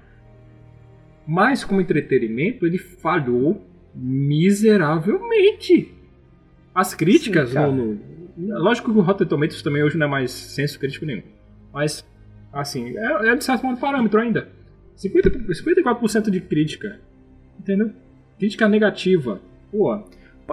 [1.27, 3.65] Mas como entretenimento, ele falhou
[3.95, 5.95] miseravelmente.
[6.75, 8.10] As críticas Sim, no, no-
[8.49, 11.23] Lógico que o Rotten Tomatoes também hoje não é mais senso crítico nenhum.
[11.73, 12.05] Mas,
[12.53, 14.49] assim, é, é de certo modo parâmetro ainda.
[14.97, 17.01] 50, 54% de crítica.
[17.59, 17.91] Entendeu?
[18.39, 19.41] Crítica negativa.
[19.71, 19.99] Pô,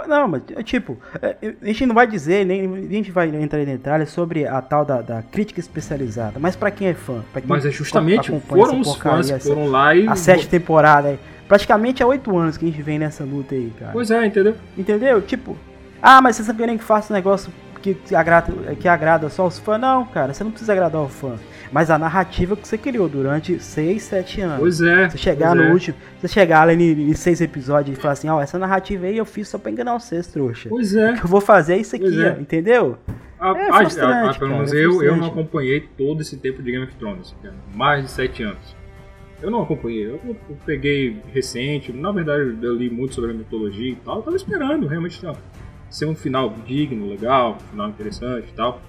[0.07, 3.61] Não, mas é tipo, é, a gente não vai dizer, nem a gente vai entrar
[3.61, 7.41] em detalhes sobre a tal da, da crítica especializada, mas pra quem é fã, pra
[7.41, 10.07] quem mas é justamente foram os fãs que foram lá e.
[10.07, 11.19] a sete temporada aí.
[11.47, 13.93] Praticamente há oito anos que a gente vem nessa luta aí, cara.
[13.93, 14.55] Pois é, entendeu?
[14.77, 15.21] Entendeu?
[15.21, 15.57] Tipo,
[16.01, 19.79] ah, mas vocês querem que faça um negócio que, agrada, que agrada só os fãs?
[19.79, 21.35] Não, cara, você não precisa agradar o fã.
[21.71, 24.59] Mas a narrativa que você criou durante 6, 7 anos.
[24.59, 25.09] Pois é.
[25.09, 25.71] Você chegar no é.
[25.71, 29.17] último, você chegar ali em, em seis episódios e falar assim, ó, essa narrativa aí
[29.17, 30.69] eu fiz só pra enganar vocês, trouxa.
[30.69, 31.11] Pois é.
[31.11, 32.37] O que eu vou fazer é isso aqui, é.
[32.39, 32.97] entendeu?
[33.39, 36.37] A, É a- frustrante, a- a- pelo menos é eu, eu não acompanhei todo esse
[36.37, 38.75] tempo de Game of Thrones, cara, mais de sete anos.
[39.41, 43.91] Eu não acompanhei, eu, eu peguei recente, na verdade eu li muito sobre a mitologia
[43.91, 45.35] e tal, eu tava esperando realmente tá,
[45.89, 48.81] ser um final digno, legal, um final interessante e tal.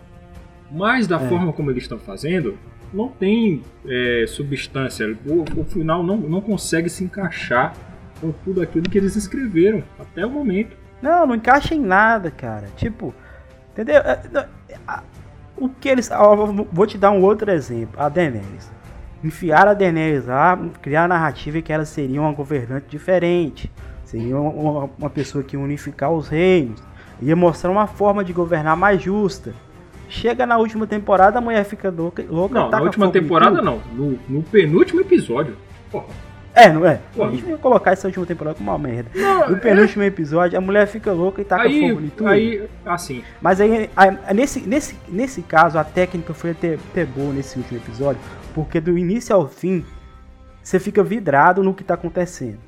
[0.71, 1.29] Mas da É.
[1.29, 2.59] forma como eles estão fazendo,
[2.93, 7.75] não tem é, substância, o, o final não, não consegue se encaixar
[8.21, 10.77] com tudo aquilo que eles escreveram até o momento.
[11.01, 12.67] Não, não encaixa em nada, cara.
[12.77, 13.15] Tipo,
[13.73, 13.97] entendeu?
[13.99, 14.21] É,
[15.57, 16.09] O que eles.
[16.09, 18.01] vou- vou te dar um outro exemplo.
[18.01, 18.71] A Daenerys.
[19.25, 23.71] Enfiaram a Daenerys lá, criar a narrativa que ela seria uma governante diferente.
[24.09, 26.83] Seria uma, uma pessoa que ia unificar os reinos.
[27.21, 29.53] Ia mostrar uma forma de governar mais justa.
[30.09, 32.25] Chega na última temporada, a mulher fica louca.
[32.27, 35.55] louca Não, na última temporada não, no, no penúltimo episódio.
[35.91, 36.07] Porra,
[36.55, 37.01] É, não é?
[37.15, 37.25] Pô.
[37.25, 39.11] A gente ia colocar essa última temporada como uma merda.
[39.15, 42.29] Não, No penúltimo episódio, a mulher fica louca e taca aí, fogo em tudo.
[42.31, 47.31] aí, assim, Mas aí, aí, nesse, nesse, nesse caso, a técnica foi até, até boa
[47.35, 48.23] nesse último episódio,
[48.55, 49.85] porque do início ao fim,
[50.63, 52.68] você fica vidrado no que tá acontecendo.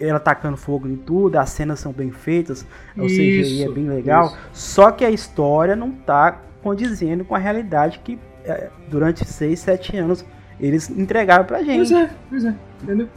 [0.00, 4.26] Ela tacando fogo em tudo, as cenas são bem feitas, o CGI é bem legal,
[4.26, 4.38] isso.
[4.52, 9.96] só que a história não tá condizendo com a realidade que é, durante 6, 7
[9.96, 10.24] anos
[10.60, 11.76] eles entregaram pra gente.
[11.76, 13.08] pois é, pois é, entendeu?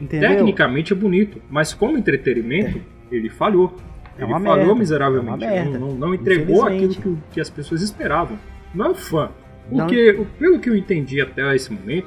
[0.00, 0.30] entendeu?
[0.30, 2.80] Tecnicamente é bonito, mas como entretenimento,
[3.10, 3.74] ele falhou.
[4.16, 5.44] É ele falhou merda, miseravelmente.
[5.44, 5.64] é.
[5.64, 8.38] Não, não- não entregou aquilo que, que as pessoas esperavam.
[8.72, 9.30] Não é o fã.
[9.70, 12.06] Não- Porque, o- pelo que eu entendi até esse momento,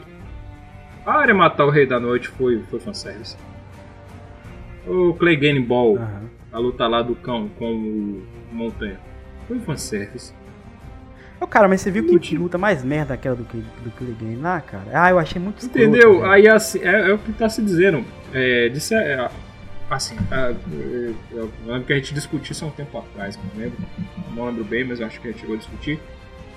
[1.06, 3.36] a área matar o Rei da Noite foi, foi fanservice.
[4.88, 6.30] O Clay Game Ball, Aham.
[6.52, 9.00] a luta lá do cão com o Montanha,
[9.48, 10.34] foi fanservice.
[11.40, 12.44] Ô, cara, mas você viu que Último.
[12.44, 14.86] luta mais merda aquela do que do que Game lá, cara?
[14.94, 16.20] Ah, eu achei muito escroto, Entendeu?
[16.20, 16.32] velho.
[16.32, 18.04] Aí assim, é, é o que tá se dizendo.
[18.34, 19.30] É, disse, é,
[19.90, 23.62] assim, é, é, eu lembro que a gente discutiu isso há um tempo atrás, não
[23.62, 23.78] lembro,
[24.36, 26.00] não lembro bem, mas eu acho que a gente chegou a discutir,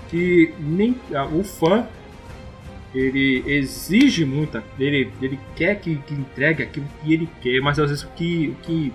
[0.09, 1.85] que nem a- o fã
[2.93, 7.89] ele exige muito, ele, ele quer que, que entregue aquilo que ele quer, mas às
[7.89, 8.93] vezes o que, o que,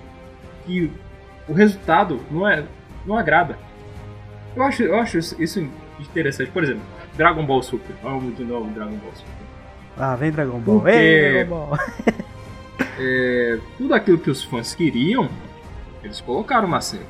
[0.66, 0.90] que
[1.48, 2.64] o resultado não é
[3.06, 3.58] não agrada.
[4.54, 5.66] Eu acho, eu acho isso
[6.00, 6.50] interessante.
[6.50, 6.82] Por exemplo,
[7.16, 7.94] Dragon Ball Super.
[8.02, 9.32] Vamos de novo Dragon Ball Super.
[9.96, 10.80] Ah, vem Dragon Ball.
[10.80, 11.78] Porque- Ei, Dragon Ball.
[12.98, 15.28] É, tudo aquilo que os fãs queriam,
[16.02, 17.04] eles colocaram na série.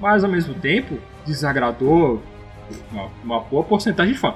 [0.00, 2.22] Mas ao mesmo tempo, desagradou
[2.90, 4.34] uma, uma boa porcentagem de fã.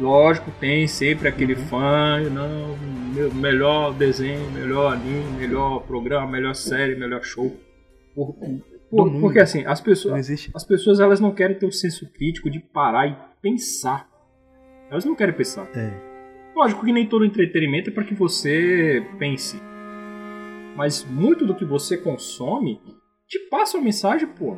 [0.00, 2.76] Lógico, tem sempre aquele fã, não,
[3.34, 7.54] melhor desenho, melhor anime, melhor programa, melhor série, melhor show.
[8.14, 8.34] Por-
[8.90, 9.20] por- mundo.
[9.20, 13.06] porque assim, as pessoas, as pessoas elas não querem ter o senso crítico de parar
[13.06, 14.08] e pensar.
[14.90, 15.66] Elas não querem pensar.
[15.74, 15.92] É.
[16.54, 19.58] Lógico que nem todo entretenimento é para que você pense.
[20.76, 22.80] Mas muito do que você consome
[23.26, 24.56] te passa uma mensagem, pô.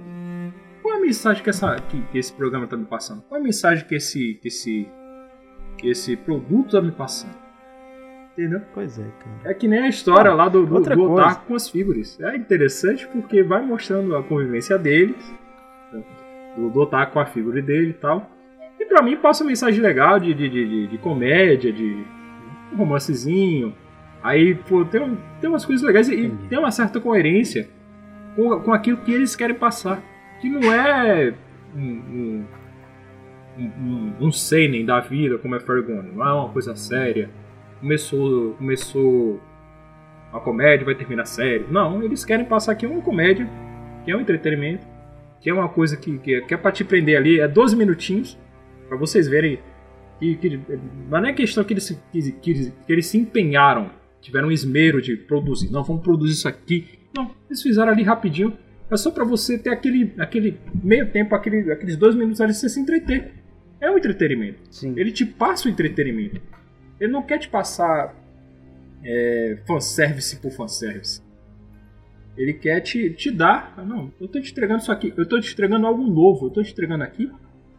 [0.83, 3.23] Qual é a mensagem que, essa, que, que esse programa tá me passando?
[3.23, 4.89] Qual é a mensagem que esse, que esse,
[5.77, 7.35] que esse produto tá me passando?
[8.33, 8.63] Entendeu?
[8.75, 9.53] Pois é, cara.
[9.53, 11.13] É que nem a história lá do, do, do.
[11.13, 12.19] Otaku com as figuras.
[12.21, 15.17] É interessante porque vai mostrando a convivência deles,
[16.57, 18.29] do, do Otaku com a figura dele e tal.
[18.81, 22.05] E pra mim passa uma mensagem legal de, de, de, de- comédia, de
[22.77, 23.73] romancezinho.
[24.23, 27.69] Aí, pô, tem, tem umas coisas legais e, e tem uma certa coerência
[28.35, 30.03] com, com aquilo que eles querem passar.
[30.41, 31.35] Que não é
[31.77, 32.45] um, um,
[33.59, 36.11] um, seinen da vida, como é Fergone.
[36.13, 37.31] Não é uma coisa séria.
[37.81, 39.41] Começou, começou
[40.31, 41.67] uma comédia, vai terminar sério.
[41.71, 43.49] Não, eles querem passar aqui uma comédia,
[44.05, 44.87] que é um entretenimento,
[45.41, 47.77] que é uma coisa que, que, é- que é pra te prender ali, é 12
[47.77, 48.39] minutinhos,
[48.89, 49.59] pra vocês verem
[50.19, 50.61] que, que
[51.09, 53.91] não é questão que eles, que, que, que eles se empenharam,
[54.21, 55.71] tiveram um esmero de produzir.
[55.71, 56.87] Não, vamos produzir isso aqui.
[57.15, 58.57] Não, eles fizeram ali rapidinho.
[58.91, 62.69] É só pra você ter aquele, aquele meio tempo, aquele, aqueles dois minutos ali, você
[62.69, 63.33] se entreter.
[63.85, 64.61] É um entretenimento.
[64.71, 64.95] Sim.
[64.97, 66.41] Ele te passa o entretenimento.
[67.01, 68.15] Ele não quer te passar
[69.05, 71.23] é, fanservice por fanservice.
[72.37, 73.75] Ele quer te, te dar.
[73.77, 75.13] ah, Não, eu tô te entregando isso aqui.
[75.17, 76.47] Eu tô te entregando algo novo.
[76.47, 77.31] Eu tô te entregando aqui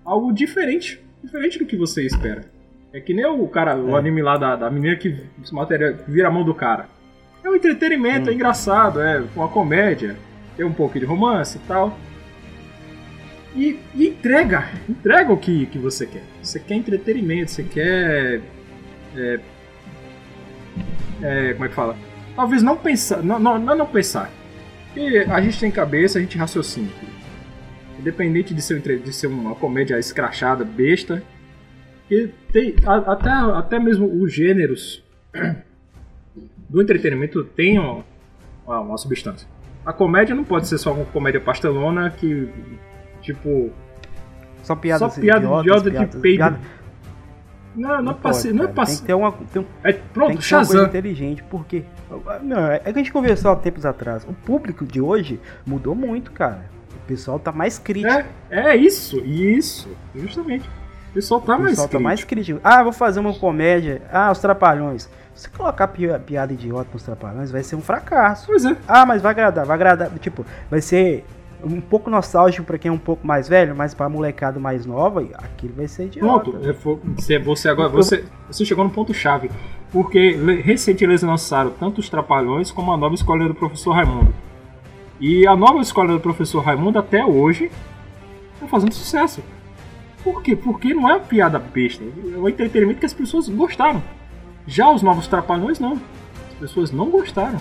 [0.03, 1.03] algo diferente.
[1.23, 2.43] Diferente do que você espera.
[2.93, 3.99] É que nem o cara, o É.
[3.99, 6.87] anime lá da, da menina que se material, vira a mão do cara.
[7.43, 8.31] É um entretenimento, Hum.
[8.31, 10.15] é engraçado, é uma comédia,
[10.55, 11.97] tem um pouco de romance e tal.
[13.55, 16.23] E, e entrega, entrega o que, que você quer.
[16.43, 18.41] Você quer entretenimento, você quer.
[19.15, 19.39] é,
[21.21, 21.95] é, como é que fala?
[22.35, 24.29] Talvez não pensar, não, não, não, não pensar.
[24.93, 26.89] Porque a gente tem cabeça, a gente raciocina.
[27.99, 31.23] Independente de ser, de ser uma comédia escrachada, besta.
[32.09, 35.01] Que tem, a- até, até mesmo os gêneros
[36.69, 37.47] do entretenimento
[37.79, 38.05] uma,
[38.65, 39.47] uma, uma substância.
[39.85, 42.49] A comédia não pode ser só uma comédia pastelona que,
[43.25, 43.71] tipo,
[44.63, 46.37] Só piadas Só piada idiota de piadas- peido.
[46.37, 46.59] piada-
[47.75, 48.67] não, não, pode, passe, não é cara.
[48.67, 50.85] Tem passe, que ter uma, tem um- é, tem pronto, ser uma coisa Shazam.
[50.87, 51.83] inteligente, porque.
[52.41, 54.23] Não, é que a gente conversou há tempos atrás.
[54.23, 56.61] O público de hoje mudou muito, cara.
[56.95, 58.13] O pessoal tá mais crítico.
[58.49, 60.67] É, é isso, isso, justamente.
[61.09, 62.03] O pessoal tá o mais pessoal tá crítico.
[62.03, 62.59] mais crítico.
[62.63, 64.01] Ah, vou fazer uma comédia.
[64.11, 65.09] Ah, os trapalhões.
[65.33, 68.45] Se colocar pi- piada idiota nos trapalhões, vai ser um fracasso.
[68.47, 68.75] Pois é.
[68.87, 70.09] Ah, mas vai agradar, vai agradar.
[70.19, 71.25] Tipo, vai ser
[71.65, 75.21] um pouco nostálgico pra quem é um pouco mais velho, mas pra molecada mais nova,
[75.33, 76.51] aquilo vai ser idiota.
[76.51, 79.49] Pronto, é, você, você agora você, você chegou no ponto chave,
[79.91, 84.33] porque le- recente eles lançaram tanto os Trapalhões como a nova escola do professor Raimundo.
[85.19, 87.71] E a nova escola do professor Raimundo até hoje
[88.59, 89.41] tá fazendo sucesso.
[90.23, 90.55] Por quê?
[90.55, 94.01] Porque não é uma piada besta, é um entretenimento que as pessoas gostaram.
[94.67, 95.93] Já os novos Trapalhões não.
[96.47, 97.59] As pessoas não gostaram.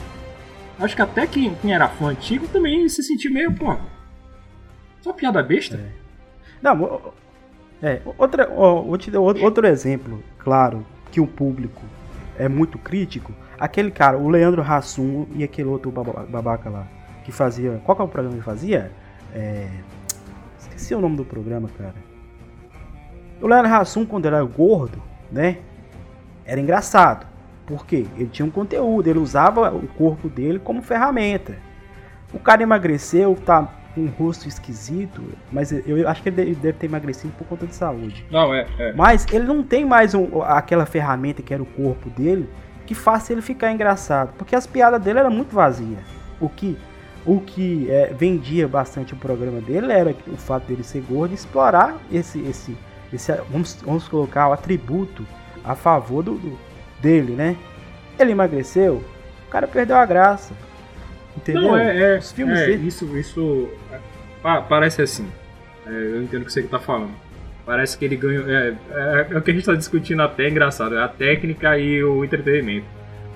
[0.81, 3.77] Acho que até quem, quem era fã antigo também se sentiu meio, pô.
[5.05, 5.79] Só piada besta?
[6.63, 7.13] Não, o- o-
[7.83, 10.83] é, outra, ó, vou te dar outro exemplo, claro,
[11.13, 11.83] que o público
[12.39, 13.31] é muito crítico.
[13.61, 16.87] Aquele cara, o Leandro Hassum e aquele outro baba- babaca lá,
[17.23, 17.83] que fazia.
[17.85, 18.91] Qual que é o programa que fazia?
[19.35, 19.69] É,
[20.59, 21.95] esqueci o nome do programa, cara.
[23.43, 25.59] O Leandro Hassum, quando era gordo, né?
[26.47, 27.27] Era engraçado.
[27.67, 28.07] Por quê?
[28.17, 31.57] Ele tinha um conteúdo, ele usava o corpo dele como ferramenta.
[32.33, 35.23] O cara emagreceu, tá um rosto esquisito,
[35.53, 38.27] mas eu acho que ele deve- ter emagrecido por conta de saúde.
[38.31, 38.93] Não, é, é.
[38.93, 42.49] Mas ele não tem mais um- aquela ferramenta que era o corpo dele
[42.87, 45.99] que faça ele ficar engraçado, porque as piadas dele eram muito vazias.
[46.41, 46.77] O que
[47.27, 51.35] o que é, vendia bastante o programa dele era o fato dele ser gordo e
[51.35, 52.77] explorar esse esse
[53.13, 55.25] esse vamos, vamos colocar o atributo
[55.65, 56.59] a favor do, do-
[57.01, 57.57] dele, né?
[58.19, 59.03] Ele emagreceu,
[59.47, 60.53] o cara perdeu a graça.
[61.37, 61.63] Entendeu?
[61.63, 62.87] Não, é, é, Os filmes é, dele.
[62.87, 63.69] isso, isso
[64.45, 65.27] é, pa- parece assim.
[65.87, 67.11] É, eu entendo o que você tá falando.
[67.67, 68.49] Parece que ele ganhou.
[68.49, 70.95] É, é, é o que a gente tá discutindo até, é engraçado.
[70.97, 72.87] É a técnica e o entretenimento.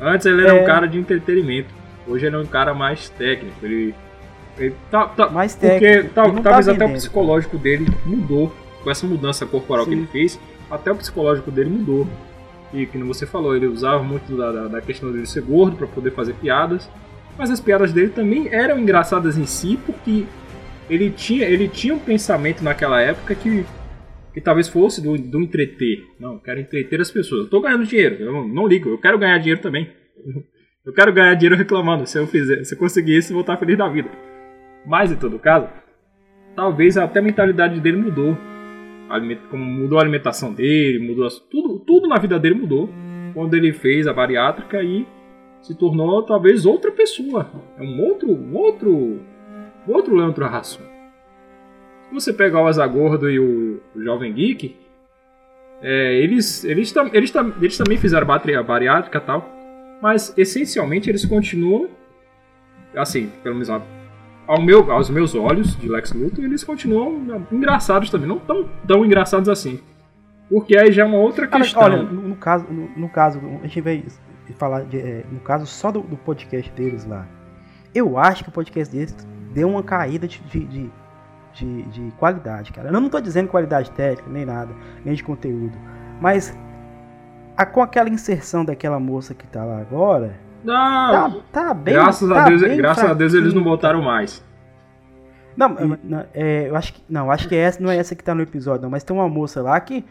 [0.00, 0.62] Antes ele era É.
[0.62, 1.68] um cara de entretenimento.
[2.06, 3.56] Hoje ele é um cara mais técnico.
[3.64, 3.94] Ele.
[4.58, 6.96] ele tá, tá- Mais porque técnico, e não tá talvez até o vendendo.
[6.98, 8.54] psicológico dele mudou.
[8.84, 9.98] Com essa mudança corporal que Sim.
[9.98, 10.38] ele fez,
[10.70, 12.06] até o psicológico dele mudou.
[12.72, 15.76] E que como você falou, ele usava muito da, da, da questão dele ser gordo
[15.76, 16.88] para poder fazer piadas.
[17.36, 20.26] Mas as piadas dele também eram engraçadas em si, porque
[20.88, 23.64] ele tinha, ele tinha um pensamento naquela época que,
[24.32, 26.04] que talvez fosse do, do entreter.
[26.18, 27.44] Não, quero entreter as pessoas.
[27.44, 29.88] Eu tô ganhando dinheiro, eu não, não ligo, eu quero ganhar dinheiro também.
[30.86, 32.06] Eu quero ganhar dinheiro reclamando.
[32.06, 34.08] Se eu fizer, se eu conseguir isso, eu vou estar feliz da vida.
[34.86, 35.68] Mas em todo caso,
[36.56, 38.34] talvez até a mentalidade dele mudou.
[39.50, 42.88] Como mudou a alimentação dele, mudou as- tudo, tudo na vida dele mudou
[43.34, 45.06] quando ele fez a bariátrica e
[45.60, 47.50] se tornou talvez outra pessoa.
[47.76, 49.20] É um outro, um outro,
[49.92, 50.82] outro Leandro Hassum.
[52.08, 54.76] Se você pegar o Azagordo e o, o Jovem Geek,
[55.82, 59.48] é, eles, eles, tam- eles, tam- eles também fizeram batri- a bariátrica e tal,
[60.02, 61.88] mas essencialmente eles continuam,
[62.96, 68.26] assim, pelo menos ao meu, aos meus olhos de Lex Luthor, eles continuam engraçados também,
[68.26, 69.78] não tão, tão engraçados assim.
[70.48, 71.82] Porque aí já é uma outra questão.
[71.82, 74.02] olha, no, no caso, no, no caso, a gente vai
[74.56, 77.28] falar de, é, no caso só do, do podcast deles lá.
[77.94, 79.14] Eu acho que o podcast deles
[79.52, 80.90] deu uma caída de, de, de,
[81.54, 82.88] de- de qualidade, cara.
[82.88, 84.72] Eu não tô dizendo qualidade técnica, nem nada,
[85.04, 85.76] nem de conteúdo.
[86.20, 86.56] Mas
[87.56, 91.94] a- com aquela inserção daquela moça que tá lá agora, Não, tá, tá bem.
[91.94, 94.44] graças, tá a Deus, bem graças a Deus eles não botaram mais.
[95.56, 95.68] Não,
[96.04, 98.42] não, é, eu acho que não, acho que essa não é essa que tá no
[98.42, 100.04] episódio, não, mas tem uma moça lá que,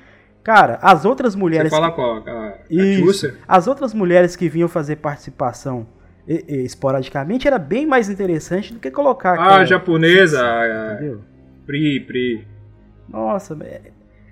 [0.43, 2.17] cara, as outras Você mulheres fala qual?
[2.17, 3.01] A, a Isso.
[3.01, 3.35] Tchúcia?
[3.47, 5.87] As outras mulheres que vinham fazer participação
[6.27, 11.21] e- e, esporadicamente era bem mais interessante do que colocar Ah, japonesa, a, a Entendeu?
[11.65, 12.47] Pri, Pri.
[13.09, 13.91] Nossa, é-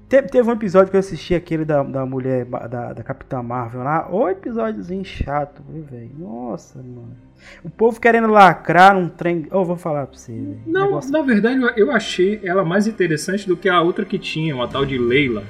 [0.09, 3.81] teve, teve um episódio que eu assisti aquele da, da mulher da, da Capitã Marvel
[3.83, 4.07] lá.
[4.11, 6.11] Ô episódiozinho chato, velho?
[6.17, 7.15] Nossa, mano.
[7.63, 9.47] O povo querendo lacrar um trem.
[9.51, 10.59] Eu vou falar pra você, velho.
[10.65, 14.17] Não, Negócio- na verdade eu- eu achei ela mais interessante do que a outra que
[14.19, 15.43] tinha, uma tal de Leila.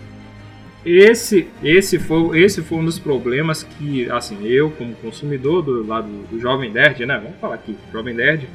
[0.85, 6.07] Esse, esse, foi, esse foi um dos problemas que, assim, eu como consumidor do lado
[6.29, 7.17] do Jovem Nerd, né?
[7.17, 8.47] Vamos falar aqui, Jovem Nerd,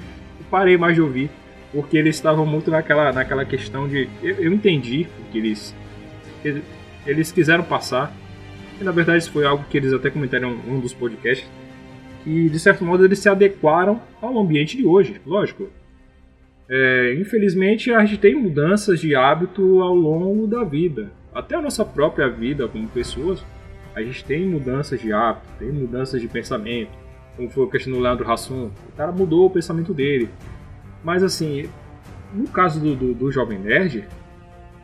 [0.49, 1.29] parei mais de ouvir.
[1.73, 4.09] Porque eles estavam muito naquela, naquela questão de.
[4.23, 5.75] Eu, eu entendi o que eles,
[6.45, 6.63] eles,
[7.07, 8.13] eles quiseram passar.
[8.81, 11.49] E na verdade isso foi algo que eles até comentaram em um dos podcasts.
[12.25, 15.69] Que de certo modo eles se adequaram ao ambiente de hoje, lógico.
[16.69, 21.11] É, infelizmente, a gente tem mudanças de hábito ao longo da vida.
[21.35, 23.45] Até a nossa própria vida como pessoas,
[23.95, 26.91] a gente tem mudanças de hábito, tem mudanças de pensamento.
[27.37, 30.29] Como foi a questão do Leandro Hassum, o cara mudou o pensamento dele.
[31.05, 31.69] Mas assim,
[32.35, 34.07] no caso do, do, do Jovem Nerd,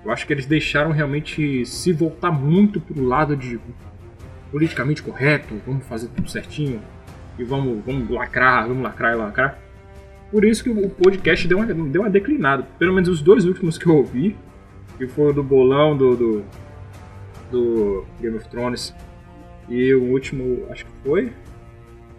[0.05, 3.59] eu acho que eles deixaram realmente se voltar muito pro lado de
[4.51, 6.81] politicamente correto, vamos fazer tudo certinho,
[7.39, 9.59] e vamos, vamos lacrar, vamos lacrar e lacrar.
[10.31, 12.67] Por isso que o podcast deu uma, deu uma declinada.
[12.79, 14.37] Pelo menos os dois últimos que eu ouvi,
[14.97, 16.45] que foi o do bolão do, do,
[17.51, 18.95] do Game of Thrones
[19.69, 21.33] e o último, acho que foi,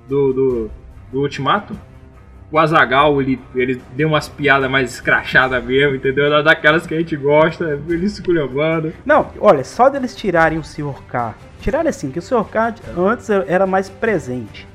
[0.08, 0.72] do, do,
[1.12, 1.78] do Ultimato.
[2.50, 6.42] O Azagal ele, ele deu umas piadas mais escrachadas mesmo, entendeu?
[6.44, 8.94] Daquelas que a gente gosta, ele se culhambando.
[9.06, 11.04] Não, olha, só deles tirarem o Sr.
[11.10, 11.36] K.
[11.60, 12.46] Tiraram assim, que o Sr.
[12.46, 14.66] K antes era mais presente.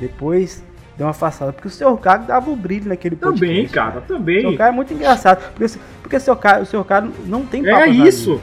[0.00, 0.64] Depois
[1.02, 1.52] deu uma afastada.
[1.52, 1.96] Porque o Sr.
[2.00, 3.46] K dava o brilho naquele podcast.
[3.54, 4.40] Também, cara, O também.
[4.52, 4.56] Sr.
[4.56, 5.42] K é muito engraçado.
[5.52, 6.36] Porque, porque o Sr.
[6.36, 6.84] K, o Sr.
[6.84, 8.40] K não tem É papas na isso.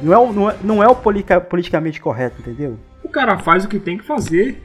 [0.00, 2.76] Não é, o- não é, não é o polica- politicamente correto, entendeu?
[3.02, 4.60] O cara faz o que tem que fazer.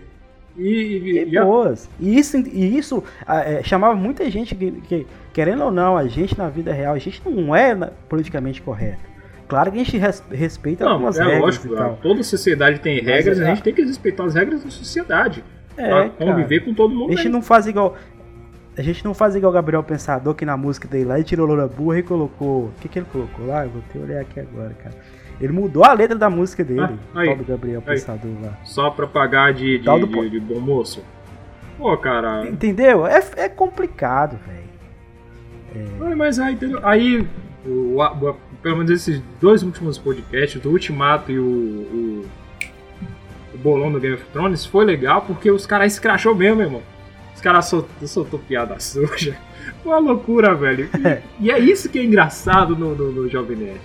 [0.58, 1.88] E, e- E boas.
[2.00, 6.08] E isso, e isso ah, é, chamava muita gente que, que, querendo ou não, a
[6.08, 7.76] gente na vida real, a gente não é
[8.10, 9.06] politicamente correto.
[9.48, 12.00] Claro que a gente res- respeita Não, algumas é regras lógico, e tal.
[12.02, 15.44] toda sociedade tem regras, é- a gente tem que respeitar as regras da sociedade.
[15.78, 17.12] É, conviver com todo mundo.
[17.12, 17.32] A gente né?
[17.32, 17.96] não faz igual.
[18.78, 21.48] A gente não faz igual o Gabriel Pensador, que na música dele lá ele tirou
[21.48, 22.66] Loura Burra e colocou.
[22.66, 23.64] O que, que ele colocou lá?
[23.66, 24.96] Eu vou ter olhar aqui agora, cara.
[25.40, 26.82] Ele mudou a letra da música dele,
[27.14, 27.36] Ah, aí.
[27.36, 27.94] do Gabriel Aí.
[27.96, 28.58] Pensador lá.
[28.64, 31.04] Só pra pagar de, de, do de- bom moço.
[31.78, 32.48] Pô, cara.
[32.48, 33.06] Entendeu?
[33.06, 35.88] É, é complicado, velho.
[36.02, 36.58] Ai, Mas aí?
[36.84, 37.28] Aí,
[37.66, 42.26] o- o- pelo menos esses dois últimos podcasts, do Ultimato e o, o,
[43.58, 46.84] o bolão do Game of Thrones, foi legal porque os caras escrachou mesmo, irmão.
[47.36, 49.38] Os caras soltou, soltou piada suja.
[49.84, 50.90] Foi uma loucura, velho.
[51.40, 53.82] E, e é isso que é engraçado no, no, no Jovem Nerd.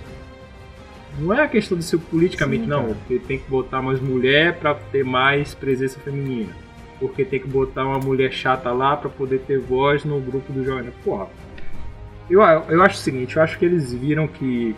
[1.18, 2.82] Não é a questão de ser politicamente, Sim, não.
[2.82, 2.94] cara.
[2.94, 6.54] Porque tem que botar mais mulher pra ter mais presença feminina.
[6.98, 10.64] Porque tem que botar uma mulher chata lá pra poder ter voz no grupo do
[10.64, 10.96] Jovem Nerd.
[11.04, 11.26] Porra.
[12.30, 14.74] Eu, eu acho o seguinte, eu acho que eles viram que.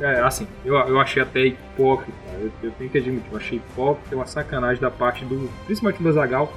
[0.00, 2.18] É, assim, eu, eu achei até hipócrita.
[2.40, 5.48] Eu, eu tenho que admitir, eu achei hipócrita, uma sacanagem da parte do.
[5.66, 6.52] Principalmente do Zagal,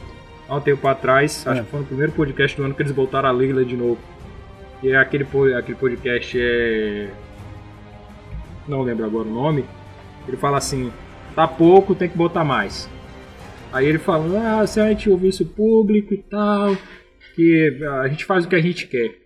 [0.47, 1.63] há um tempo atrás, acho É.
[1.63, 3.99] que foi no primeiro podcast do ano que eles voltaram a Leila de novo.
[4.81, 5.25] E é aquele,
[5.57, 7.09] aquele podcast é.
[8.67, 9.65] Não lembro agora o nome.
[10.27, 10.91] Ele fala assim:
[11.35, 12.89] tá pouco, tem que botar mais.
[13.73, 16.77] Aí ele fala: ah, se a gente ouvisse o público e tal,
[17.35, 19.17] que a gente faz o que a gente quer.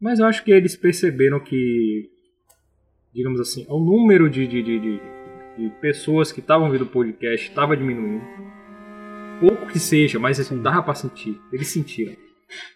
[0.00, 2.08] Mas eu acho que eles perceberam que
[3.14, 5.00] digamos assim, o número de, de, de, de,
[5.58, 8.22] de pessoas que estavam vendo o podcast estava diminuindo.
[9.40, 10.60] Pouco que seja, mas Sim.
[10.60, 11.40] dava pra sentir.
[11.52, 12.14] Eles sentiram.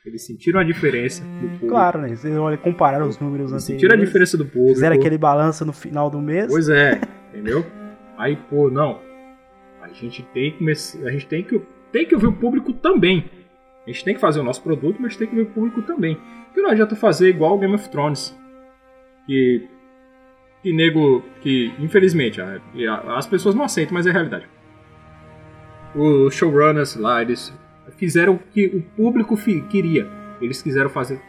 [0.06, 1.66] Eles sentiram a diferença do público.
[1.66, 2.14] Claro, né?
[2.14, 3.82] Vocês olham, compararam os números Eles anteriores.
[3.82, 4.74] sentiram a diferença do público.
[4.74, 6.46] Fizeram aquele balanço no final do mês.
[6.48, 7.00] Pois é,
[7.32, 7.66] entendeu?
[8.16, 9.00] Aí, pô, não.
[9.82, 11.06] A gente tem que começar.
[11.06, 11.60] A gente tem que,
[11.92, 13.28] tem que ouvir o público também.
[13.86, 16.16] A gente tem que fazer o nosso produto, mas tem que ouvir o público também.
[16.46, 18.34] Porque não adianta fazer igual o Game of Thrones.
[19.26, 19.68] Que.
[20.64, 21.22] Que nego.
[21.42, 24.48] Que, infelizmente, as pessoas não aceitam, mas é a realidade.
[25.94, 27.54] Os showrunners lá, eles
[27.98, 29.36] fizeram o que o público
[29.68, 30.08] queria.
[30.40, 31.20] Eles quiseram fazer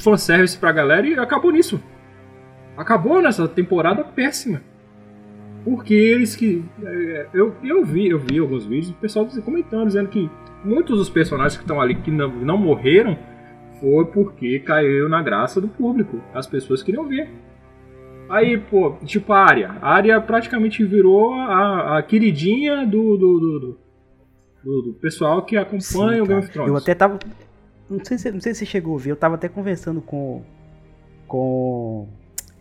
[0.00, 1.80] fanservice pra galera e acabou nisso.
[2.76, 4.60] Acabou nessa temporada péssima.
[5.64, 6.64] Porque eles que.
[6.84, 10.28] é, Eu, eu vi, eu vi alguns vídeos, o pessoal comentando, dizendo que
[10.64, 13.16] muitos dos personagens que estão ali que não, não morreram
[13.80, 16.20] foi porque caiu na graça do público.
[16.34, 17.30] As pessoas queriam ver.
[18.28, 19.76] Aí, pô, tipo a Arya.
[19.80, 23.60] A Arya praticamente virou a, a queridinha do, do, do,
[24.64, 25.80] do- do- pessoal que acompanha
[26.16, 26.68] Sim, o Game of Thrones.
[26.70, 27.18] Eu até tava.
[27.88, 30.42] Não sei, se, não sei se você chegou a ver, eu tava até conversando com.
[31.28, 32.08] Com.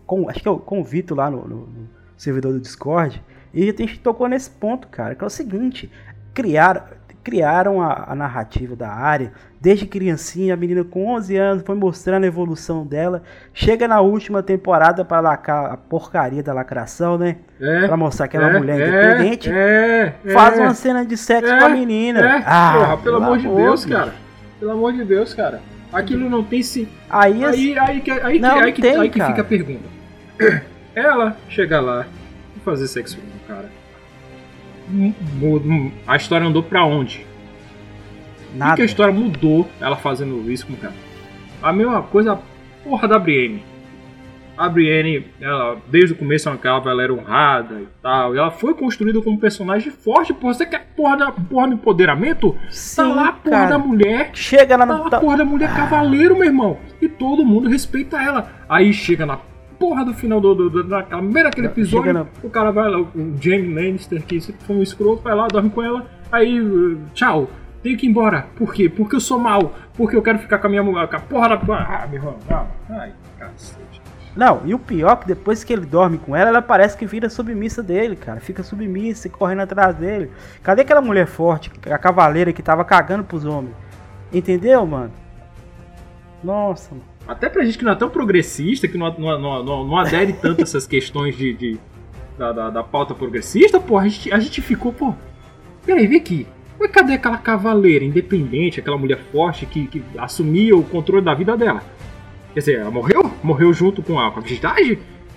[0.06, 3.24] com acho que é o- com o Vitor lá no, no- no servidor do Discord.
[3.54, 5.90] E a gente tocou nesse ponto, cara, que é o seguinte:
[6.34, 6.84] criaram,
[7.26, 9.34] criaram a, a narrativa da área.
[9.60, 13.24] Desde criancinha, a menina com 11 anos foi mostrando a evolução dela.
[13.52, 17.38] Chega na última temporada pra lacar a porcaria da lacração, né?
[17.60, 19.50] É, Pra mostrar que ela é mulher é, independente.
[19.52, 22.20] É, é, Faz uma cena de sexo com a menina.
[22.20, 23.98] É, ah, porra, pelo amor de Deus, bicho.
[23.98, 24.14] cara.
[24.60, 25.62] Pelo amor de Deus, cara.
[25.92, 26.88] Aquilo não tem se.
[27.10, 29.32] Aí, Aí, aí, que- aí, que- Não, aí, que, tem, aí que cara.
[29.32, 29.84] fica a pergunta.
[30.94, 32.06] Ela chega lá
[32.56, 33.70] e fazer sexo com o cara.
[36.08, 37.26] A história andou pra onde?
[38.50, 38.76] O que nada.
[38.76, 40.94] que a história mudou ela fazendo isso com o cara?
[41.62, 42.38] A mesma coisa, a
[42.84, 43.64] porra da Brienne.
[44.58, 46.58] A Brienne, ela, desde o começo ela,
[46.90, 48.34] ela era honrada e tal.
[48.34, 50.34] E ela foi construída como um personagem forte.
[50.34, 52.56] Porra, você quer porra, da, porra do empoderamento?
[52.70, 53.70] Sim, tá lá a porra cara.
[53.72, 54.30] da mulher.
[54.34, 56.78] Chega lá Tá lá tá- a porra da mulher cavaleiro, meu irmão.
[57.02, 58.50] E todo mundo respeita ela.
[58.70, 59.38] Aí chega na
[59.80, 63.00] porra do final do, do, do, daquela, primeiro aquele episódio, na- o cara vai lá,
[63.00, 63.10] o
[63.42, 66.06] Jamie Lannister, que foi um escroto, vai lá, dorme com ela.
[66.32, 67.50] Aí, uh, tchau.
[67.84, 68.48] Tenho que ir embora.
[68.56, 68.90] Por quê?
[68.90, 69.76] Porque eu sou mal.
[69.96, 71.08] Porque eu quero ficar com a minha mulher.
[71.08, 71.56] Com a porra da.
[71.78, 72.36] Ah, meu irmão.
[72.50, 74.02] Ah, ai, cacete.
[74.36, 77.06] Não, e o pior é que depois que ele dorme com ela, ela parece que
[77.06, 78.40] vira submissa dele, cara.
[78.42, 80.32] Fica submissa e correndo atrás dele.
[80.64, 83.76] Cadê aquela mulher forte, a cavaleira que tava cagando pros homens?
[84.34, 85.12] Entendeu, mano?
[86.44, 87.04] Nossa, mano.
[87.28, 90.60] Até pra gente que não é tão progressista, que não, não, não, não, adere tanto
[90.62, 91.80] a essas questões de, de-
[92.38, 95.14] da, da, da pauta progressista, pô, a gente, a gente ficou, pô.
[95.86, 96.48] Peraí, vem aqui.
[96.80, 101.56] Mas cadê aquela cavaleira independente, aquela mulher forte que, que assumia o controle da vida
[101.56, 101.82] dela?
[102.54, 103.32] Quer dizer, ela morreu?
[103.42, 104.44] Morreu junto com a, com a?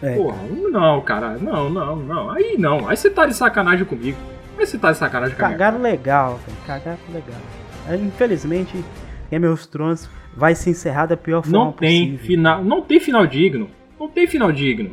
[0.01, 0.36] É, Porra,
[0.70, 2.30] não, cara, não, não, não.
[2.30, 4.16] Aí não, aí você tá de sacanagem comigo.
[4.59, 6.59] Aí você tá de sacanagem com a minha Cagaram legal, velho.
[6.66, 7.41] Cagaram legal.
[7.86, 8.84] Aí, infelizmente,
[9.31, 12.26] Game of Thrones vai se encerrar da pior forma Não tem possível.
[12.26, 13.68] final, não tem final digno.
[13.99, 14.91] Não tem final digno.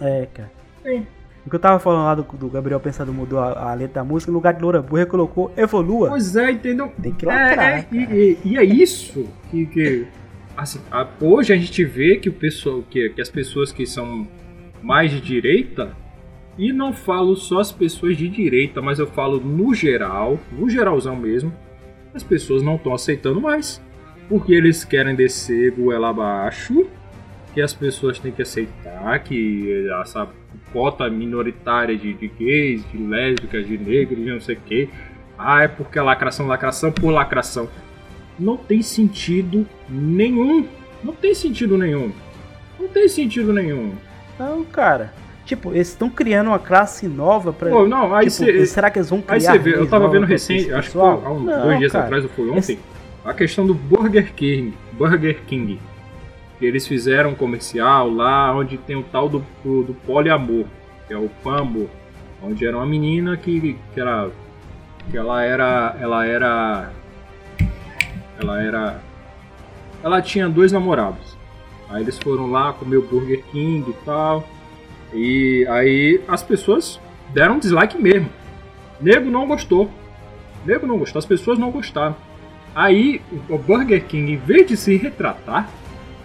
[0.00, 0.50] É, cara.
[0.82, 1.06] Tem.
[1.46, 4.04] O que eu tava falando lá do, do Gabriel Pensado mudou a, a letra da
[4.04, 6.08] música, no lugar de Loura Burra colocou Evolua.
[6.08, 6.90] Pois é, entendeu?
[7.02, 10.06] Tem que É, lacrar, é, e, e- e é isso que, que
[10.56, 14.26] assim, a- hoje a gente vê que o pessoal, que, que as pessoas que são
[14.82, 15.94] mais de direita,
[16.56, 21.14] e não falo só as pessoas de direita, mas eu falo no geral, no geralzão
[21.16, 21.52] mesmo,
[22.14, 23.82] as pessoas não estão aceitando mais.
[24.28, 26.86] Porque eles querem descer goela abaixo,
[27.52, 30.28] que as pessoas têm que aceitar que essa
[30.72, 34.88] cota minoritária de, de gays, de lésbicas, de negros, de não sei o que.
[35.38, 37.68] Ah, é porque é lacração, lacração por lacração.
[38.38, 40.66] Não tem sentido nenhum.
[41.02, 42.12] Não tem sentido nenhum.
[42.78, 43.94] Não tem sentido nenhum.
[44.38, 45.12] Não, cara.
[45.44, 47.70] Tipo, eles estão criando uma classe nova pra.
[47.70, 48.66] Pô, não, aí tipo, você.
[48.66, 50.98] será que eles vão criar Aí você vê, eu tava vendo recente, esse acho que
[50.98, 52.04] há uns Não, dois dias cara.
[52.04, 52.78] atrás, ou foi ontem,
[53.24, 54.74] a questão do Burger King.
[54.92, 55.78] Burger King.
[56.58, 60.64] Que eles fizeram um comercial lá onde tem o tal do, do, do poliamor,
[61.06, 61.90] que é o Pambo,
[62.42, 64.30] onde era uma menina que, que era.
[65.10, 65.96] que ela era.
[66.00, 66.90] ela era.
[68.40, 69.00] ela era.
[70.02, 71.36] ela tinha dois namorados.
[71.90, 74.42] Aí eles foram lá comer o Burger King e tal.
[75.14, 77.00] E aí as pessoas
[77.32, 78.28] deram dislike mesmo.
[79.00, 79.90] Nego não gostou.
[80.66, 82.16] Nego não gostou, as pessoas não gostaram.
[82.74, 85.70] Aí o Burger King, em vez de se retratar,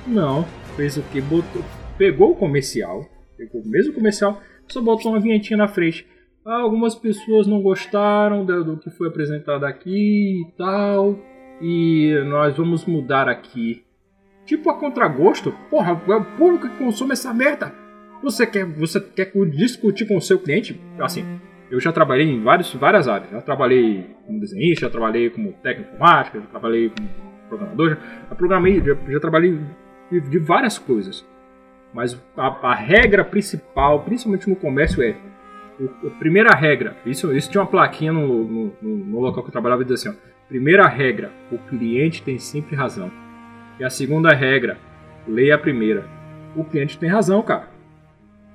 [0.08, 0.44] não,
[0.76, 1.22] fez o que?
[1.22, 1.64] Botou,
[1.98, 3.06] pegou o comercial,
[3.38, 6.08] pegou o mesmo comercial, só botou uma vinhetinha na frente.
[6.44, 11.20] Ah, algumas pessoas não gostaram do que foi apresentado aqui e tal,
[11.62, 13.84] e nós vamos mudar aqui.
[14.46, 17.72] Tipo a contragosto, porra, é o público que consome essa merda.
[18.22, 20.80] Você quer, você quer discutir com o seu cliente?
[20.99, 21.39] Assim,
[21.72, 23.32] eu já trabalhei em vários, várias áreas.
[23.32, 27.09] Já trabalhei como desenhista, já trabalhei como técnico informática, já trabalhei como
[27.47, 27.97] programador,
[28.30, 29.59] já, programei, já, já trabalhei
[30.11, 31.26] de, de várias coisas.
[31.93, 35.15] Mas a, a regra principal, principalmente no comércio, é
[35.80, 36.97] o- a primeira regra.
[37.05, 40.11] Isso, isso tinha uma plaquinha no, no, no- no local que eu trabalhava e dizia
[40.11, 43.09] assim: ó, primeira regra, o cliente tem sempre razão.
[43.80, 44.78] E a segunda regra,
[45.28, 46.05] leia a primeira.
[46.55, 47.70] O cliente tem razão, cara.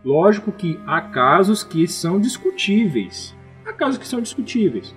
[0.05, 3.35] Lógico que há casos que são discutíveis.
[3.65, 4.95] Há casos que são discutíveis.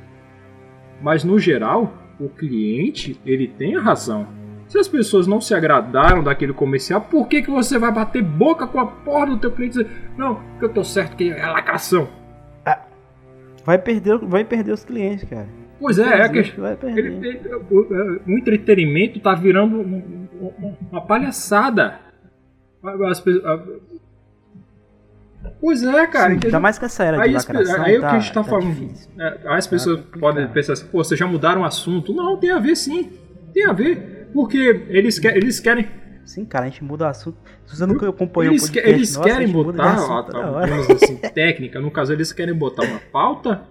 [1.02, 4.28] Mas no geral, o cliente, ele tem a razão.
[4.68, 8.68] Se as pessoas não se agradaram daquele comercial, por que, que você vai bater boca
[8.68, 11.46] com a porra do teu cliente e dizer, não, que eu tô certo que é
[11.46, 12.10] lacração?
[13.64, 15.48] Vai perder, vai perder os clientes, cara.
[15.80, 16.28] Pois é, é
[16.76, 16.98] perder.
[16.98, 22.00] Ele- ele- o, o entretenimento tá virando um- um- uma palhaçada.
[22.84, 23.24] As
[25.60, 26.34] Pois é, cara.
[26.34, 28.20] Sim, ainda mais que essa era de Aí, pe- lacração, aí o que tá, a
[28.20, 28.74] gente tá, falando.
[28.76, 29.10] difícil.
[29.20, 30.20] é, aí as pessoas complicado.
[30.20, 32.14] podem pensar assim, pô, vocês já mudaram o assunto.
[32.14, 33.12] Não, tem a ver sim.
[33.54, 34.30] Tem a ver.
[34.34, 34.58] Porque
[34.90, 35.88] eles, que- eles querem.
[36.26, 37.38] Sim, cara, a gente muda o assunto.
[37.66, 40.38] Se você nunca acompanhou Eles, o que- podcast eles nosso, a querem de botar, assunto
[40.38, 43.64] a- a- assim, técnica, no caso, eles querem botar uma pauta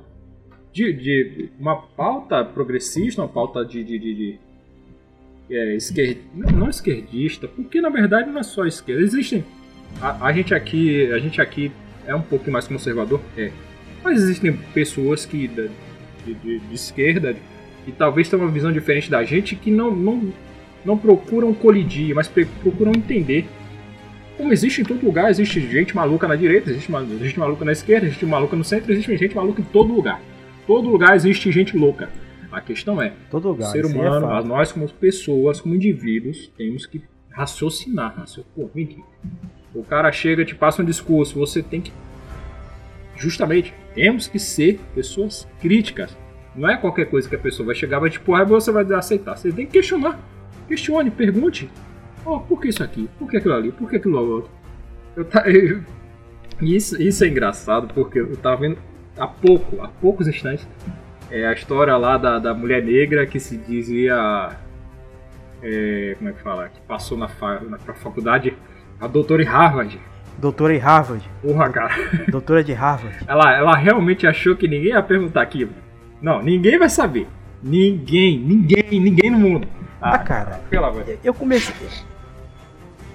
[0.72, 4.38] de, de- uma pauta progressista, uma pauta de, de, de- de-
[5.50, 9.02] é, esquer- não, não esquerdista, porque na verdade não é só esquerda.
[9.02, 9.44] Existem
[10.00, 11.70] a, a gente aqui, a gente aqui
[12.06, 13.50] é um pouco mais conservador, é,
[14.02, 17.34] mas existem pessoas que de, de- de esquerda
[17.86, 20.32] e talvez tenham uma visão diferente da gente que não não,
[20.84, 23.46] não procuram colidir, mas procuram entender.
[24.36, 28.06] Como existe em todo lugar, existe gente maluca na direita, existe, gente maluca na esquerda,
[28.06, 30.20] existe maluca no centro, existe gente maluca em todo lugar.
[30.66, 32.10] Todo lugar existe gente louca.
[32.52, 33.70] A questão é, Todo lugar.
[33.72, 34.46] ser é humano, fato.
[34.46, 38.14] nós como pessoas, como indivíduos, temos que raciocinar.
[38.14, 38.46] raciocinar.
[38.54, 39.02] Pô, vem aqui.
[39.78, 41.92] O cara chega, te passa um discurso, você tem que.
[43.16, 46.16] Justamente, temos que ser pessoas críticas.
[46.54, 48.84] Não é qualquer coisa que a pessoa vai chegar, vai te porrar e você vai
[48.94, 49.36] aceitar.
[49.36, 50.18] Você tem que questionar.
[50.68, 51.70] Questione, pergunte.
[52.24, 53.08] Oh, por que isso aqui?
[53.18, 53.72] Por que aquilo ali?
[53.72, 54.50] Por que aquilo outro?
[55.14, 55.82] Eu ta- eu-
[56.60, 58.78] Isso, isso é engraçado porque eu tava vendo
[59.18, 60.66] há pouco, há poucos instantes,
[61.30, 64.50] é a história lá da, da mulher negra que se dizia.
[65.62, 66.68] é, como é que fala?
[66.68, 68.56] Que passou na, fa, na faculdade,
[69.00, 70.00] a doutora em Harvard.
[70.38, 71.28] Doutora em Harvard.
[71.42, 71.94] Porra, cara.
[72.28, 73.16] Doutora de Harvard.
[73.26, 75.72] Ela, ela realmente achou que ninguém ia perguntar aquilo.
[76.20, 77.26] Não, ninguém vai saber.
[77.62, 79.68] Ninguém, ninguém, ninguém no mundo.
[80.00, 80.60] Ah, cara.
[80.70, 81.74] Pelo amor Eu comecei.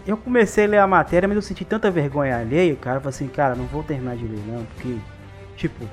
[0.06, 2.98] Eu comecei a ler a matéria, mas eu senti tanta vergonha alheia, cara.
[2.98, 4.64] Eu falei assim, cara, não vou terminar de ler, não.
[4.66, 4.98] Porque,
[5.56, 5.86] tipo,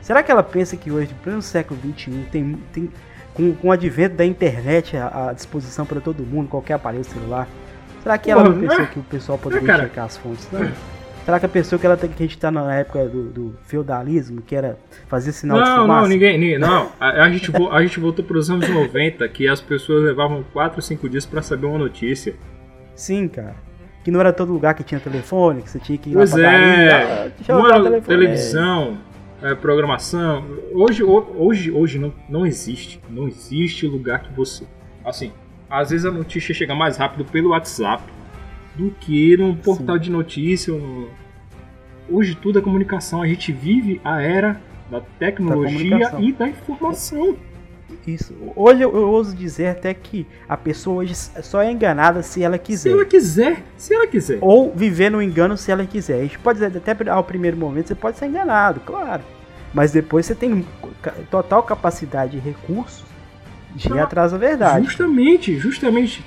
[0.00, 2.90] será que ela pensa que hoje, no pleno século XXI, tem, tem
[3.34, 7.48] com, com o advento da internet à, à disposição para todo mundo, qualquer aparelho celular?
[8.06, 8.68] Será que ela Pô, não né?
[8.68, 9.82] pensou que o pessoal poderia cara?
[9.82, 10.48] checar as fontes?
[10.52, 10.70] Não.
[11.24, 13.58] Será que a pessoa que ela tem que a gente tá na época do, do
[13.64, 14.78] feudalismo, que era
[15.08, 16.02] fazer sinal de Não, fumaça?
[16.02, 16.92] não, ninguém, ninguém- não.
[17.00, 20.78] A, a gente, a gente voltou para os anos 90, que as pessoas levavam 4
[20.78, 22.36] ou 5 dias para saber uma notícia.
[22.94, 23.56] Sim, cara.
[24.04, 26.36] Que não era todo lugar que tinha telefone, que você tinha que ir Pois lá
[26.38, 28.02] pra é, não era telefone.
[28.02, 28.98] televisão,
[29.42, 30.44] é, programação.
[30.72, 33.00] Hoje, ho- hoje, hoje não, não existe.
[33.10, 34.62] Não existe lugar que você.
[35.04, 35.32] Assim,
[35.68, 38.02] às vezes a notícia chega mais rápido pelo WhatsApp
[38.74, 40.72] do que num portal de notícia.
[40.72, 41.08] no-
[42.08, 43.20] Hoje tudo é comunicação.
[43.22, 44.60] A gente vive a era
[44.90, 46.22] da tecnologia comunicação.
[46.22, 47.36] e da informação.
[48.06, 48.34] Isso.
[48.54, 52.56] Hoje eu, eu ouso dizer até que a pessoa hoje só é enganada se ela
[52.56, 52.90] Se quiser.
[52.90, 54.38] ela quiser, se ela quiser.
[54.40, 56.20] Ou viver no engano se ela quiser.
[56.20, 59.22] A gente pode dizer, até ao primeiro momento você pode ser enganado, claro.
[59.74, 60.64] Mas depois você tem
[61.30, 63.04] total capacidade e recursos
[63.76, 64.84] de ir atrás da verdade.
[64.86, 66.24] Justamente, justamente.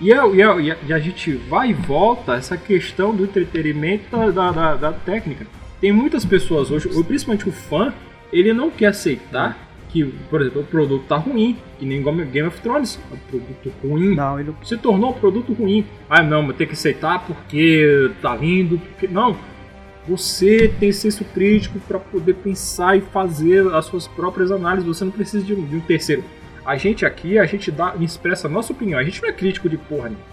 [0.00, 3.24] E a, e, a, e a- e a gente vai e volta essa questão do
[3.24, 5.46] entretenimento da, da, da- da técnica.
[5.80, 7.92] Tem muitas pessoas hoje, principalmente o fã,
[8.32, 12.60] ele não quer aceitar que, por exemplo, o produto tá ruim, que nem Game of
[12.60, 14.14] Thrones, é um produto ruim.
[14.14, 15.84] Não, ele Se tornou um produto ruim.
[16.08, 18.78] Ah, não, mas tem que aceitar porque tá lindo.
[18.78, 19.08] Porque...
[19.08, 19.36] Não.
[20.08, 24.86] Você tem senso crítico para poder pensar e fazer as suas próprias análises.
[24.86, 26.24] Você não precisa de um, de um terceiro.
[26.64, 28.98] A gente aqui, a gente dá, expressa a nossa opinião.
[28.98, 30.24] A gente não é crítico de porra nenhuma.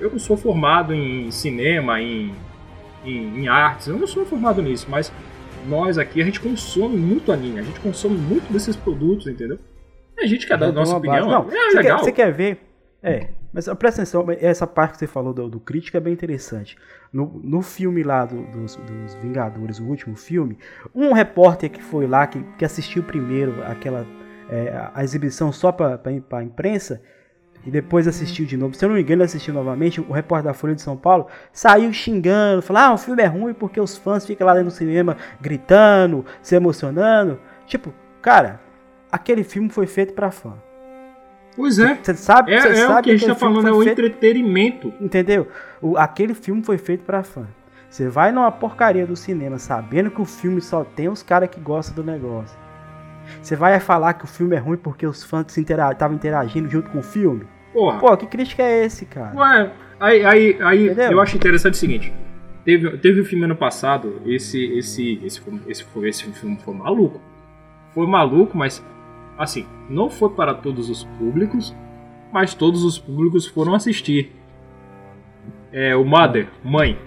[0.00, 2.34] Eu não sou formado em cinema, em,
[3.04, 3.86] em, em artes.
[3.88, 5.12] Eu não sou formado nisso, mas
[5.68, 7.58] nós aqui, a gente consome muito anime.
[7.60, 9.58] A gente consome muito desses produtos, entendeu?
[10.18, 11.26] A gente quer dar a nossa opinião.
[11.28, 11.98] Não, é você, legal.
[11.98, 12.66] Quer, você quer ver?
[13.02, 16.76] É, mas presta atenção, essa parte que você falou do, do crítico é bem interessante.
[17.10, 20.58] No, no filme lá do- dos, dos Vingadores, o último filme,
[20.94, 24.06] um repórter que foi lá, que, que assistiu primeiro aquela
[24.50, 26.00] é, a exibição só para
[26.32, 27.00] a imprensa,
[27.64, 30.54] e depois assistiu de novo, se eu não me engano, assistiu novamente, o repórter da
[30.54, 34.24] Folha de São Paulo saiu xingando, falou: ah, o filme é ruim porque os fãs
[34.26, 37.38] ficam lá dentro do cinema gritando, se emocionando.
[37.66, 37.92] Tipo,
[38.22, 38.60] cara,
[39.12, 40.54] aquele filme foi feito pra fã.
[41.54, 41.98] Pois é.
[42.02, 44.92] Você sabe, É, é o sabe que a gente tá falando, é o feito- entretenimento.
[44.98, 45.48] Entendeu?
[45.82, 47.46] O, aquele filme foi feito pra fã.
[47.90, 51.60] Você vai numa porcaria do cinema sabendo que o filme só tem os caras que
[51.60, 52.56] gostam do negócio.
[53.42, 56.98] Você vai falar que o filme é ruim porque os fãs estavam interagindo junto com
[56.98, 57.44] o filme?
[57.72, 57.98] Porra.
[57.98, 59.36] Pô, que crítica é esse, cara?
[59.36, 59.70] Ué,
[60.00, 61.12] aí, aí, aí Entendeu?
[61.12, 62.12] eu acho interessante o seguinte.
[62.64, 66.74] Teve, teve um filme ano passado, esse, esse, esse, filme- esse, foi- esse filme foi
[66.74, 67.20] maluco.
[67.94, 68.84] Foi maluco, mas
[69.38, 71.74] assim, não foi para todos os públicos,
[72.32, 74.32] mas todos os públicos foram assistir.
[75.72, 76.98] É o Mother, Mãe.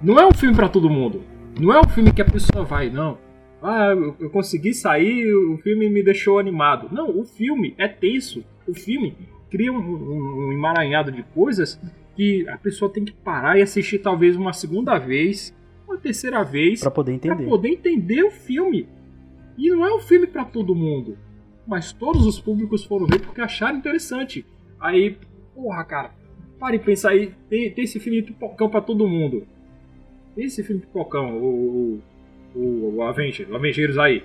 [0.00, 1.22] Não é um filme para todo mundo.
[1.58, 3.18] Não é um filme que a pessoa vai, não.
[3.62, 6.88] Ah, eu, eu consegui sair, o filme me deixou animado.
[6.94, 8.44] Não, o filme é tenso.
[8.66, 9.16] O filme
[9.50, 11.80] cria um, um- um emaranhado de coisas
[12.14, 15.54] que a pessoa tem que parar e assistir talvez uma segunda vez,
[15.86, 17.48] uma terceira vez, Pra poder para entender.
[17.48, 18.88] poder entender o filme.
[19.56, 21.16] E não é um filme para todo mundo,
[21.66, 24.44] mas todos os públicos foram ver porque acharam interessante.
[24.78, 25.16] Aí,
[25.54, 26.10] porra, cara,
[26.58, 29.46] pare e pensa aí, tem, tem esse filme pipocão para todo mundo.
[30.34, 31.46] Tem esse filme pipocão, o,
[31.96, 32.02] o,
[32.56, 34.22] o, o Avenger, o Avengers aí.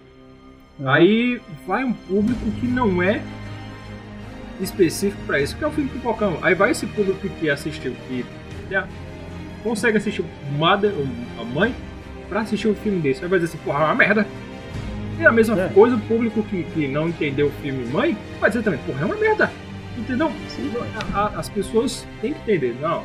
[0.85, 3.21] Aí vai um público que não é
[4.61, 6.37] específico pra isso, que é o filme Pipocão.
[6.41, 8.25] Aí vai esse público que assistiu, que
[8.69, 8.87] né,
[9.63, 10.23] consegue assistir
[10.57, 10.91] Mother,
[11.39, 11.73] a mãe,
[12.29, 13.23] pra assistir um filme desse.
[13.23, 14.27] Aí vai dizer assim, porra, é uma merda.
[15.19, 15.69] E a mesma É.
[15.69, 19.05] coisa, o público que, que não entendeu o filme Mãe, vai dizer também, porra, é
[19.05, 19.51] uma merda.
[19.97, 20.31] Entendeu?
[20.47, 20.71] Sim.
[21.13, 23.03] A- a- as pessoas têm que entender, não.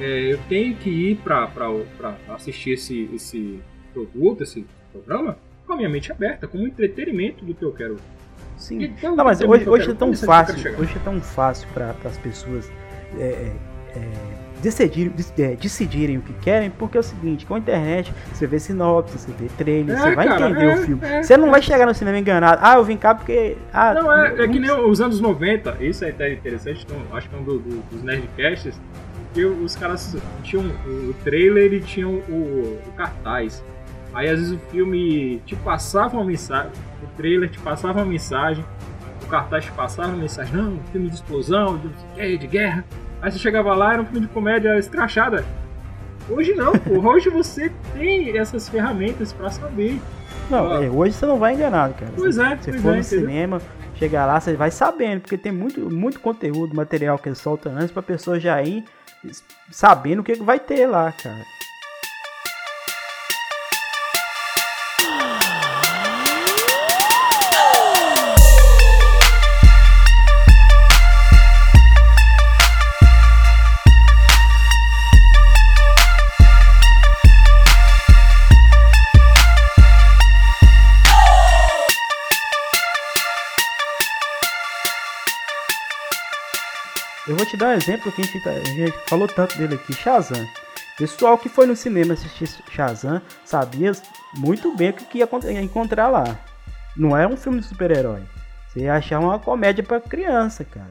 [0.00, 3.60] é, eu tenho que ir pra, pra, pra assistir esse, esse
[3.94, 7.96] produto, esse programa, com a minha mente aberta, como entretenimento do que eu quero.
[8.58, 8.82] Sim.
[8.84, 11.94] Então, Não, mas eu hoje, quero- hoje é tão fácil, hoje é tão fácil para
[12.04, 12.70] as pessoas
[13.18, 13.52] é, é,
[13.96, 14.00] é,
[14.62, 18.46] decidir- dec- é, decidirem o que querem, porque é o seguinte, com a internet você
[18.46, 21.00] vê sinopse, você vê trailer, É, você vai cara, entender é, o filme.
[21.04, 21.22] é.
[21.22, 23.56] Você não vai chegar no cinema enganado, ah, eu vim cá porque...
[23.72, 26.96] Ah, Não, é, é que não- nem os anos 90, isso é até interessante, então,
[27.16, 28.80] acho que é um do- do- dos Nerdcasts,
[29.34, 33.62] que os caras tinham o trailer e tinham o, o cartaz.
[34.14, 36.70] Aí às vezes o filme te passava uma mensagem,
[37.02, 38.64] o trailer te passava uma mensagem,
[39.22, 41.80] o cartaz te passava uma mensagem, não, filme de explosão,
[42.16, 42.84] de, de guerra.
[43.20, 45.44] Aí você chegava lá, era um filme de comédia escrachada.
[46.28, 50.00] Hoje não, porra, hoje você tem essas ferramentas pra saber.
[50.48, 52.12] Não, é, hoje você não vai enganado, cara.
[52.14, 53.20] Pois é, Você pois for é, no entendeu?
[53.26, 53.62] cinema,
[53.96, 57.90] chegar lá, você vai sabendo, porque tem muito, muito conteúdo, material que eles soltam antes
[57.90, 58.84] pra pessoa já ir
[59.70, 61.42] sabendo o que vai ter lá, cara.
[87.44, 90.48] Vou te dar um exemplo que a gente, a gente falou tanto dele aqui, Shazam.
[90.96, 93.92] Pessoal que foi no cinema assistir Shazam sabia
[94.34, 96.24] muito bem o que ia encont- ia encontrar lá.
[96.96, 98.22] Não é um filme de super-herói.
[98.68, 100.88] Você ia achar uma comédia pra criança, cara.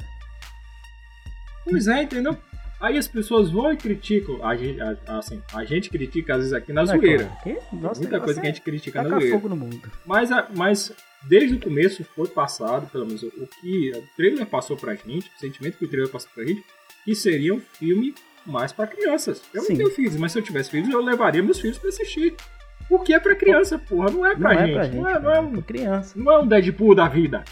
[1.66, 2.38] Pois é, entendeu?
[2.84, 4.46] Aí as pessoas vão e criticam.
[4.46, 7.32] A gente, a- assim, a gente critica às vezes aqui na Não é zoeira.
[7.42, 7.60] claro.
[7.72, 9.32] Nossa, Muita coisa que a gente critica na zoeira.
[9.36, 9.90] fogo no mundo.
[10.06, 10.92] Mas, a- mas
[11.26, 15.40] desde o começo foi passado, pelo menos o que o trailer passou pra gente, o
[15.40, 16.62] sentimento que o trailer passou pra gente,
[17.06, 18.14] que seria um filme
[18.46, 19.42] mais pra crianças.
[19.54, 19.70] Eu Sim.
[19.70, 22.36] não tenho filhos, mas se eu tivesse filhos, eu levaria meus filhos pra assistir.
[22.90, 24.74] Porque é pra criança, porra, não é Não pra é gente.
[24.74, 26.20] pra gente, não, é, não é é um criança.
[26.20, 27.46] não é um Deadpool da vida.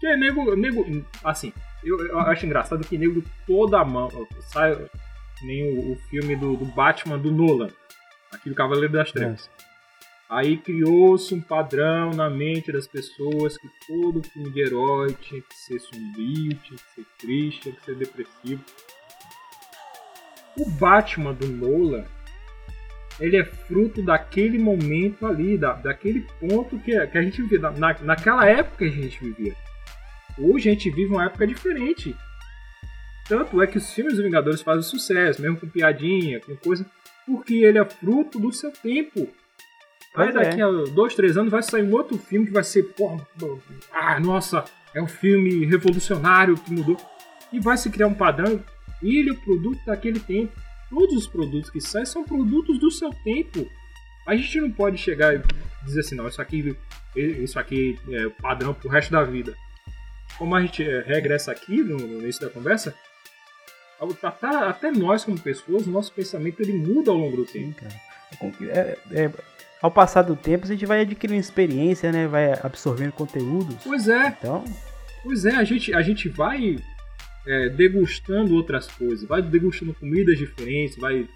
[0.00, 0.84] Que nego, nego
[1.22, 1.52] assim,
[1.84, 4.08] eu, eu acho engraçado que nego toda a mão,
[4.52, 4.78] sai
[5.42, 7.70] nem o, o filme do, do Batman do Nolan,
[8.32, 9.50] aqui do Cavaleiro das Trevas.
[10.28, 15.54] Aí criou-se um padrão na mente das pessoas que todo filme de herói tinha que
[15.54, 18.64] ser sombrio, tinha que ser triste, tinha que ser depressivo.
[20.56, 22.06] O Batman do Nolan,
[23.20, 27.94] ele é fruto daquele momento ali, da, daquele ponto que, que a gente vivia, na,
[28.00, 29.54] naquela época que a gente vivia.
[30.38, 32.16] Hoje a gente vive uma época diferente.
[33.28, 36.84] Tanto é que os filmes dos Vingadores fazem sucesso, mesmo com piadinha, com coisa,
[37.26, 39.20] porque ele é fruto do seu tempo.
[40.14, 40.44] Aí Pois é.
[40.44, 43.18] daqui a dois, três anos vai sair um outro filme que vai ser, pô,
[43.92, 44.64] ah, nossa,
[44.94, 46.96] é um filme revolucionário que mudou.
[47.52, 48.62] E vai se criar um padrão.
[49.02, 50.52] E ele é o produto daquele tempo.
[50.90, 53.66] Todos os produtos que saem são produtos do seu tempo.
[54.26, 55.42] A gente não pode chegar e
[55.84, 56.76] dizer assim, não, isso aqui,
[57.16, 59.54] isso aqui é padrão pro resto da vida.
[60.38, 62.94] Como a gente é, regressa aqui no, no início da conversa,
[64.22, 67.80] até, até nós como pessoas, o nosso pensamento ele muda ao longo do tempo.
[67.80, 68.66] Sim.
[68.68, 69.30] É- é-
[69.80, 72.28] ao passar do tempo, a gente vai adquirindo experiência, né?
[72.28, 73.76] Vai absorvendo conteúdos.
[73.82, 74.64] Pois é, Então,
[75.24, 76.78] pois é, a gente, a gente vai
[77.44, 81.28] é, degustando outras coisas, vai degustando comidas diferentes, vai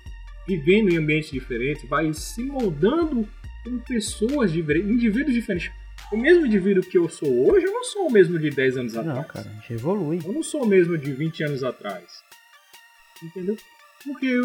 [0.46, 3.28] vivendo em ambientes diferentes, vai se moldando
[3.64, 5.72] como pessoas diferentes, indivíduos diferentes.
[6.12, 8.96] O mesmo indivíduo que eu sou hoje, eu não sou o mesmo de 10 anos
[8.96, 9.16] atrás.
[9.16, 10.20] não, cara, a gente evolui.
[10.24, 12.04] Eu não sou o mesmo de 20 anos atrás.
[13.22, 13.56] Entendeu?
[14.04, 14.40] Porque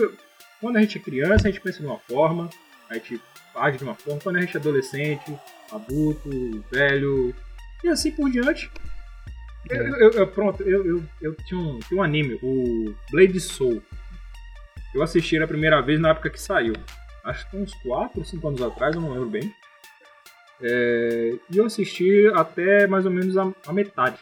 [0.59, 2.49] quando a gente é criança, a gente pensa de uma forma,
[2.89, 3.21] a gente
[3.55, 4.19] age de uma forma.
[4.21, 5.37] Quando a gente é adolescente,
[5.71, 6.29] adulto,
[6.71, 7.35] velho,
[7.83, 8.71] e assim por diante.
[9.69, 13.81] Eu, eu- eu- pronto, eu, eu, eu tinha, um, tinha um anime, o Blade Soul.
[14.95, 16.73] Eu assisti ele a primeira vez na época que saiu.
[17.23, 19.53] Acho que uns 4 ou 5 anos atrás, eu não lembro bem.
[20.63, 24.19] É, e eu assisti até mais ou menos a, a metade.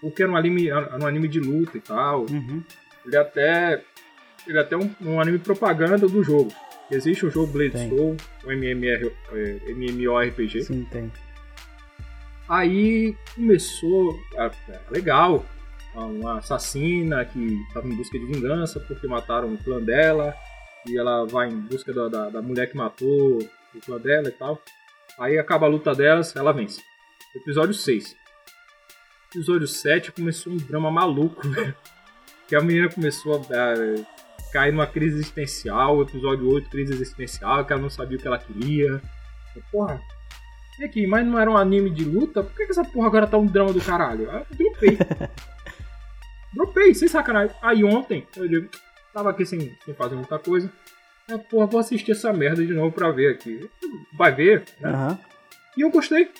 [0.00, 2.22] Porque era um anime, era um anime de luta e tal.
[2.22, 2.62] Uhum.
[3.06, 3.82] Ele até.
[4.46, 6.52] Ele até um, um anime propaganda do jogo.
[6.90, 7.88] Existe o jogo Blade Tem.
[7.88, 10.62] Soul, um MMR, é, MMORPG.
[10.62, 11.10] Sim, tem.
[12.48, 14.18] Aí começou.
[14.34, 14.50] é,
[14.90, 15.46] legal.
[15.94, 17.38] Uma assassina que
[17.68, 20.34] estava em busca de vingança porque mataram o clã dela.
[20.86, 24.32] E ela vai em busca da, da, da mulher que matou o clã dela e
[24.32, 24.60] tal.
[25.18, 26.82] Aí acaba a luta delas, ela vence.
[27.34, 28.16] Episódio 6.
[29.30, 31.74] Episódio 7 começou um drama maluco, velho.
[32.48, 36.02] Que a menina começou a cair numa crise existencial.
[36.02, 39.02] Episódio 8, crise existencial, que ela não sabia o que ela queria.
[39.70, 40.00] Porra,
[40.78, 42.42] e aqui, mas não era um anime de luta?
[42.42, 44.24] Por que, que essa porra agora tá um drama do caralho?
[44.24, 44.98] Eu dropei.
[46.52, 47.54] dropei, sem sacanagem.
[47.62, 48.68] Aí ontem, eu digo,
[49.12, 50.72] tava aqui sem, sem fazer muita coisa.
[51.30, 53.68] Ah, porra, vou assistir essa merda de novo pra ver aqui.
[54.16, 54.90] Vai ver, né?
[54.90, 55.18] Aham.
[55.76, 56.30] E eu gostei.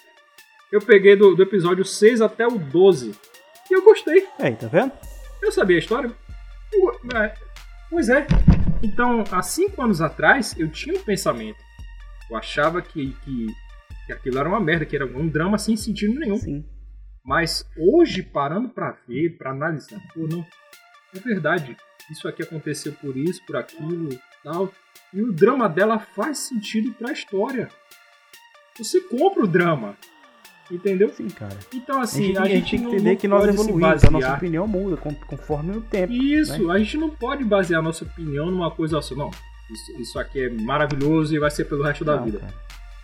[0.70, 3.12] Eu peguei do, do episódio 6 até o 12.
[3.70, 4.26] E eu gostei.
[4.38, 4.92] Aí, tá vendo?
[5.40, 6.10] Eu sabia a história.
[6.72, 7.34] Eu é,
[7.90, 8.26] pois é.
[8.82, 11.58] Então, há cinco anos atrás, eu tinha um pensamento.
[12.30, 13.46] Eu achava que, que,
[14.06, 16.38] que aquilo era uma merda, que era um drama sem sentido nenhum.
[16.38, 16.64] Sim.
[17.24, 20.44] Mas hoje, parando pra ver, pra analisar, pô, não.
[21.14, 21.76] É verdade.
[22.10, 24.08] Isso aqui aconteceu por isso, por aquilo
[24.42, 24.72] tal.
[25.12, 27.68] E o drama dela faz sentido pra história.
[28.78, 29.96] Você compra o drama.
[30.70, 31.10] Entendeu?
[31.10, 31.58] Sim, cara.
[31.74, 34.34] Então, A assim, gente, a a gente tem que entender que nós evoluímos, a nossa
[34.34, 36.10] opinião muda conforme o tempo.
[36.12, 39.14] isso, a gente não pode basear a nossa opinião numa coisa só.
[39.14, 39.30] Não,
[39.70, 42.38] isso, isso aqui é maravilhoso e vai ser pelo resto da Não, vida.
[42.38, 42.54] cara.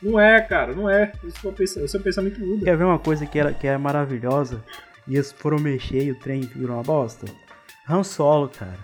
[0.00, 1.12] Não é, cara, não é.
[1.26, 2.64] Esse é o pensa- esse é pensamento muda.
[2.64, 4.64] Quer ver uma coisa que era, que era maravilhosa
[5.06, 7.26] e eles foram mexer e o trem virou uma bosta?
[7.86, 8.78] Han Solo, cara.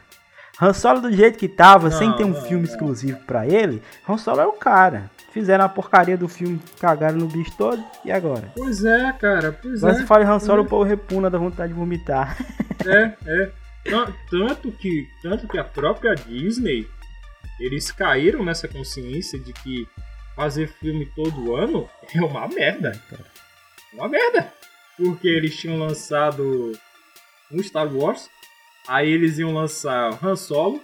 [0.60, 2.72] Han Solo do jeito que tava, Não, sem ter um não, filme não.
[2.72, 5.10] exclusivo pra ele, Han Solo é o cara.
[5.32, 8.52] Fizeram a porcaria do filme, cagaram no bicho todo, e agora?
[8.56, 10.00] Pois é, cara, pois Agora é.
[10.00, 10.66] se fala em Han Solo, Uhum.
[10.66, 12.36] o povo repuna da vontade de vomitar.
[12.86, 13.50] É, é.
[13.88, 16.86] Tan- Tanto que, tanto que a própria Disney,
[17.58, 19.86] eles caíram nessa consciência de que
[20.36, 23.00] fazer filme todo ano é uma merda.
[23.12, 24.52] É uma merda.
[24.98, 26.72] Porque eles tinham lançado
[27.50, 28.28] um Star Wars,
[28.88, 30.82] aí eles iam lançar Han Solo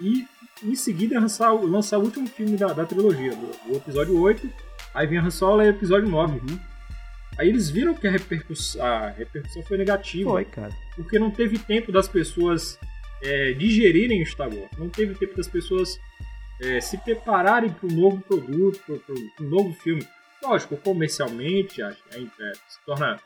[0.00, 0.26] e
[0.62, 4.50] em seguida lançar, o- lançar o último filme da, da trilogia, do, o episódio 8,
[4.94, 6.38] aí vinha Han Solo e o episódio 9.
[6.38, 6.58] Uhum.
[7.38, 10.72] Aí eles viram que a repercussão, a repercussão foi negativa Foi, cara.
[10.96, 12.78] porque não teve tempo das pessoas
[13.22, 15.98] é, digerirem o Star Wars, não teve tempo das pessoas
[16.60, 20.04] é, se prepararem para o novo produto, para o novo filme.
[20.42, 23.16] Lógico, comercialmente a- a- se, torna,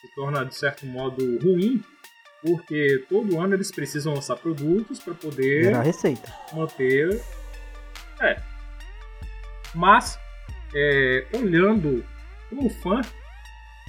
[0.00, 1.82] se torna de certo modo ruim,
[2.42, 6.32] porque todo ano eles precisam lançar produtos para poder Era a receita.
[6.52, 7.20] manter.
[8.20, 8.40] É.
[9.74, 10.18] Mas,
[10.74, 12.04] é, olhando
[12.48, 13.00] como fã,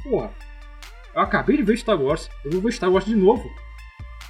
[0.04, 0.32] porra,
[1.14, 3.50] eu acabei de ver Star Wars, eu vou ver Star Wars de novo.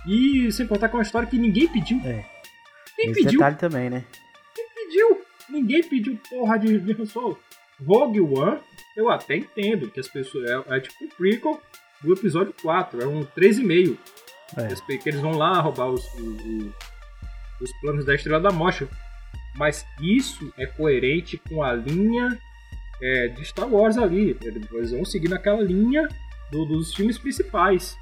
[0.08, 2.00] E sem contar com uma história que ninguém pediu.
[2.06, 2.26] É.
[2.96, 3.40] Quem Esse pediu?
[3.40, 4.04] detalhe também, né?
[4.76, 5.22] pediu.
[5.50, 7.40] Ninguém pediu porra de, de Han Solo.
[7.86, 8.60] Rogue One,
[8.96, 10.50] eu até entendo que as pessoas.
[10.50, 11.62] É, é tipo um prequel
[12.04, 13.98] do episódio 4, é um 3,5.
[14.58, 14.98] É.
[14.98, 16.74] Que eles vão lá roubar os, o- o-
[17.62, 18.88] os planos da Estrela da Morte.
[19.56, 22.38] Mas isso é coerente com a linha
[23.02, 24.38] é, de Star Wars ali.
[24.42, 26.08] Eles vão seguir naquela linha
[26.52, 27.98] do- dos filmes principais.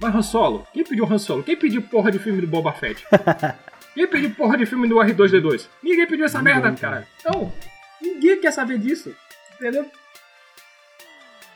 [0.00, 0.66] Mas Han Solo?
[0.72, 1.42] Quem pediu Han Solo?
[1.42, 3.04] Quem pediu porra de filme do Boba Fett?
[3.94, 5.66] Quem pediu porra de filme do R2D2?
[5.82, 6.76] Ninguém pediu essa merda, cara.
[6.76, 7.08] cara.
[7.18, 7.52] Então,
[8.00, 9.12] ninguém quer saber disso.
[9.56, 9.90] Entendeu?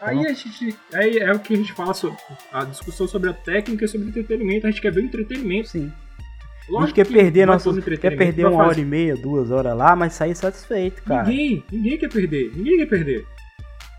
[0.03, 0.79] Aí Então- a gente.
[0.93, 2.19] Aí é o que a gente fala sobre
[2.53, 4.67] a discussão sobre a técnica e sobre o entretenimento.
[4.67, 5.69] A gente quer ver o entretenimento.
[5.69, 5.87] Sim.
[5.87, 9.77] A gente Lógico quer que perder todo Quer perder uma hora e meia, duas horas
[9.77, 11.29] lá, mas sair satisfeito, cara.
[11.29, 12.53] Ninguém, ninguém quer perder.
[12.57, 13.27] Ninguém quer perder.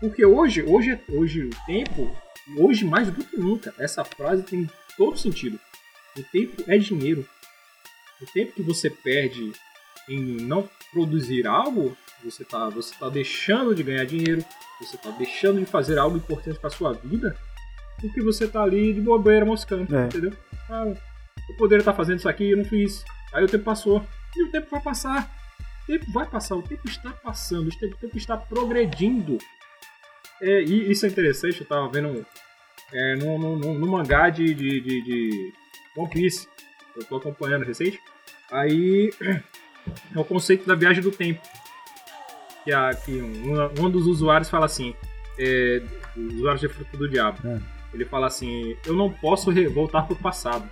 [0.00, 2.14] Porque hoje, hoje, hoje o tempo
[2.58, 4.68] hoje mais do que nunca, essa frase tem
[4.98, 5.58] todo sentido.
[6.18, 7.26] O tempo é dinheiro.
[8.20, 9.52] O tempo que você perde
[10.08, 14.44] em não produzir algo, você está você tá deixando de ganhar dinheiro,
[14.80, 17.36] você está deixando de fazer algo importante para sua vida,
[18.00, 20.06] porque você tá ali de bobeira moscando, É.
[20.06, 20.32] entendeu?
[20.68, 20.84] Ah,
[21.48, 23.04] eu poderia estar fazendo isso aqui e eu não fiz.
[23.32, 24.04] Aí o tempo passou.
[24.36, 25.30] E o tempo vai passar.
[25.82, 29.36] O tempo vai passar, o tempo está passando, o tempo, o tempo está progredindo.
[30.40, 32.24] É, e isso é interessante, eu tava vendo
[32.92, 35.52] é, no, no, no- no mangá de, de, de, de
[35.96, 36.48] One Piece.
[36.96, 38.00] Eu tô acompanhando recente.
[38.50, 39.10] Aí
[40.14, 41.40] é o conceito da viagem do tempo.
[42.64, 44.94] Que, a, que um, um dos usuários fala assim,
[45.38, 45.82] é,
[46.16, 47.38] usuário de fruta do diabo.
[47.46, 47.60] É.
[47.92, 50.68] Ele fala assim, eu não posso voltar pro passado.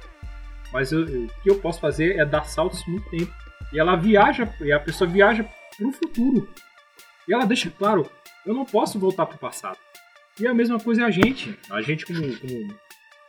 [0.72, 3.32] Mas eu- o que eu posso fazer é dar saltos no tempo.
[3.72, 5.44] E ela viaja, e a pessoa viaja
[5.76, 6.48] pro futuro.
[7.28, 8.10] E ela deixa claro,
[8.44, 9.78] eu não posso voltar pro passado.
[10.40, 11.56] E a mesma coisa é a gente.
[11.70, 12.74] A gente como, como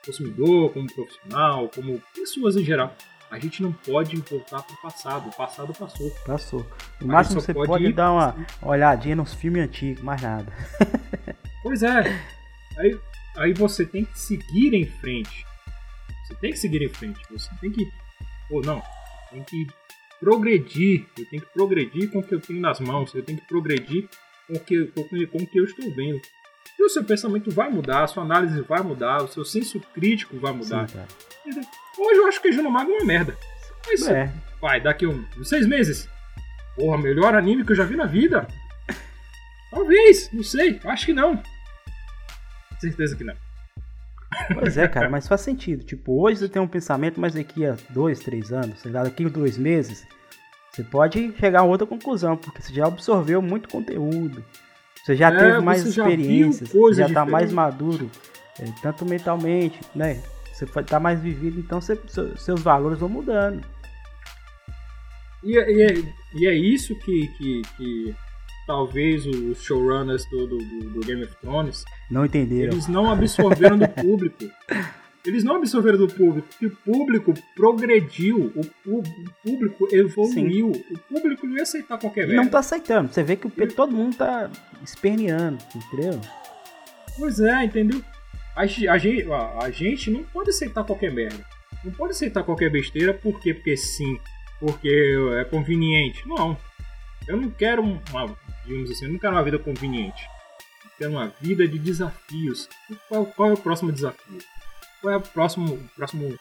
[0.06, 2.96] consumidor, como profissional, como pessoas em geral.
[3.34, 5.28] A gente não pode voltar pro passado.
[5.30, 6.10] O passado passou.
[6.26, 6.60] Passou.
[7.02, 10.54] No Aí máximo você pode pode, dar uma olhadinha nos filmes antigos, mais nada.
[11.64, 12.02] Pois é.
[12.78, 13.00] Aí,
[13.38, 15.46] aí você tem que seguir em frente.
[16.28, 17.20] Você tem que seguir em frente.
[17.32, 17.90] Você tem que.
[18.50, 18.84] Pô, não.
[19.32, 19.66] Tem que
[20.20, 21.06] progredir.
[21.18, 23.14] Eu tenho que progredir com o que eu tenho nas mãos.
[23.16, 24.10] Eu tenho que progredir
[24.48, 26.20] com o que, com, o que- com o que eu estou vendo.
[26.80, 30.38] E o seu pensamento vai mudar, a sua análise vai mudar, o seu senso crítico
[30.38, 30.90] vai mudar.
[30.90, 31.00] Sim.
[31.98, 33.38] Hoje eu acho que Junomaga é uma merda.
[33.88, 34.32] Mas, É,
[34.62, 36.10] vai, daqui um, uns seis meses.
[36.76, 38.48] Porra, melhor anime que eu já vi na vida.
[39.70, 41.42] Talvez, não sei, acho que não.
[42.80, 43.36] Certeza que não.
[44.54, 45.84] pois é, cara, mas faz sentido.
[45.84, 49.26] Tipo, hoje você tem um pensamento, mas daqui a dois, três anos, sei lá, daqui
[49.26, 50.06] a dois meses,
[50.72, 54.44] você pode chegar a outra conclusão, porque você já absorveu muito conteúdo.
[55.04, 58.10] Você já É, teve mais você já experiências, você já tá mais maduro,
[58.60, 60.24] é, tanto mentalmente, né?
[60.54, 63.62] Você estar mais vivido, então você- seu- seus valores vão mudando.
[65.44, 65.94] E, é- e é,
[66.36, 68.16] e é isso que, que, que
[68.66, 72.72] talvez os showrunners do, do, do- do Game of Thrones Não entenderam.
[72.72, 74.46] eles não absorveram do público.
[75.26, 78.52] Eles não absorveram do público, porque o público progrediu,
[78.86, 79.04] o,
[79.42, 82.44] público evoluiu, o público não ia aceitar qualquer merda.
[82.44, 83.14] não tá aceitando.
[83.14, 84.52] Você vê que o, todo mundo tá
[84.84, 86.20] esperneando, entendeu?
[87.18, 88.04] Pois é, entendeu?
[88.54, 91.46] A, a, gente, a, a gente não pode aceitar qualquer merda.
[91.86, 94.20] Não pode aceitar qualquer besteira porque, porque sim,
[94.60, 96.28] porque é conveniente.
[96.28, 96.58] Não.
[97.28, 100.22] Eu não quero uma, digamos assim, eu não quero uma vida conveniente.
[100.84, 102.68] Eu quero uma vida de desafios.
[103.08, 104.40] Qual, qual é o próximo desafio?
[105.04, 106.34] Qual é o próximo, o próximo,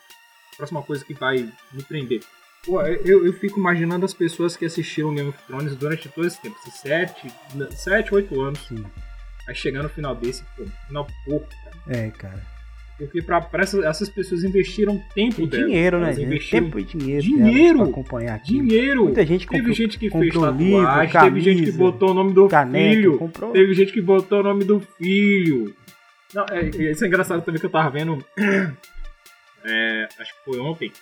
[0.54, 2.20] a próxima coisa que vai me prender?
[2.64, 6.40] Pô, eu, eu fico imaginando as pessoas que assistiram Game of Thrones durante todo esse
[6.40, 7.26] tempo, esses 7,
[7.72, 8.60] 7 8 anos.
[8.68, 8.84] Sim.
[9.48, 11.98] Aí chegar no final desse, pô, final pouco, cara.
[11.98, 12.52] É, cara.
[12.98, 15.66] Porque pra, pra essas, essas pessoas investiram tempo E delas.
[15.66, 16.12] dinheiro, né?
[16.12, 17.22] Investiram Tempo e dinheiro.
[17.22, 17.82] Dinheiro!
[17.82, 18.52] acompanhar aqui.
[18.60, 19.04] dinheiro.
[19.06, 20.86] Muita gente Teve comprou, gente que fez tatuagem, livro,
[21.20, 23.50] teve gente que camisa, botou o nome do caneca, filho, comprou.
[23.50, 25.74] teve gente que botou o nome do filho.
[26.34, 28.24] Não, é, é, isso é engraçado também que eu tava vendo,
[29.64, 30.92] é, acho que foi ontem,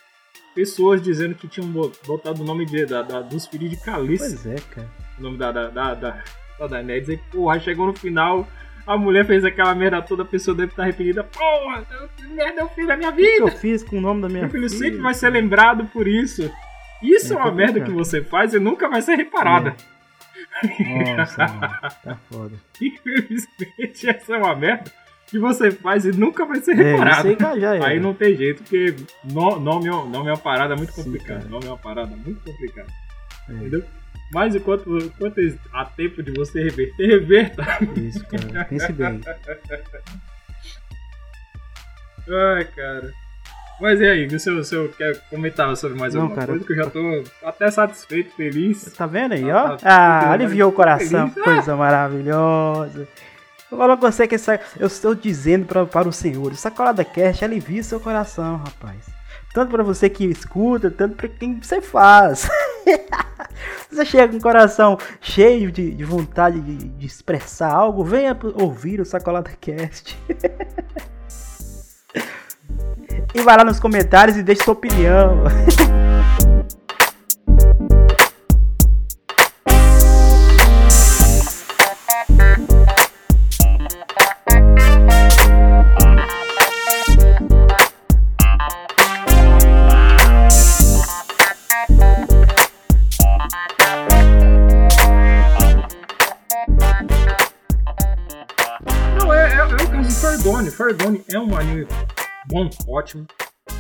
[0.55, 4.36] pessoas dizendo que tinham bo- botado o nome de- da- da- dos filhos de Calice,
[4.43, 4.89] Pois é, cara.
[5.19, 6.24] o nome da, da, da, da,
[6.59, 8.47] da Daenerys, e porra, chegou no final,
[8.86, 11.86] a mulher fez aquela merda toda, a pessoa deve estar arrependida, porra,
[12.31, 13.44] merda é o filho da minha O que vida.
[13.44, 14.78] eu fiz com o nome da minha Meu filho filha?
[14.85, 16.51] sempre vai ser lembrado por isso.
[17.02, 19.74] Isso É é, uma merda que você faz e nunca vai ser reparada.
[21.16, 21.81] Nossa, mano.
[22.02, 22.52] Tá foda.
[22.81, 24.90] Infelizmente, essa é uma merda
[25.31, 27.85] que você faz e nunca vai ser É, aí já é.
[27.85, 28.94] Aí não tem jeito, porque
[29.24, 31.47] no- nome, é- nome é uma parada muito complicada.
[31.48, 32.89] Nome é uma parada muito complicada.
[33.48, 33.52] É.
[33.52, 33.82] Entendeu?
[34.32, 35.40] Mas enquanto, enquanto
[35.73, 37.65] há tempo de você reverter, reverta.
[37.97, 38.65] Isso, cara.
[38.65, 39.20] Pense bem.
[42.28, 43.12] Ai, cara.
[43.81, 46.48] Mas e aí, se eu, se eu quer comentar sobre mais Não, alguma cara.
[46.52, 48.85] coisa, que eu já tô até satisfeito, feliz.
[48.93, 49.77] Tá vendo aí, Ah, ó?
[49.77, 51.31] tá Ah, aliviou o coração.
[51.31, 51.44] Feliz.
[51.44, 53.09] Coisa maravilhosa.
[53.70, 57.05] Eu falo com você que essa, eu estou dizendo pra, para o Senhor, essa colada
[57.05, 58.98] cast alivia seu coração, rapaz.
[59.55, 62.48] Tanto pra você que escuta, tanto pra quem você faz.
[63.90, 69.01] você chega com o coração cheio de, de vontade de, de expressar algo, venha ouvir
[69.01, 70.18] o Sacolada Cast.
[73.34, 75.44] e vai lá nos comentários e deixe sua opinião.
[100.89, 101.86] Gone é um anime
[102.48, 103.27] bom, ótimo.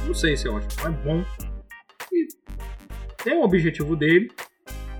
[0.06, 1.24] Não sei se é ótimo, mas bom.
[2.12, 2.28] E
[3.24, 4.30] tem o objetivo dele,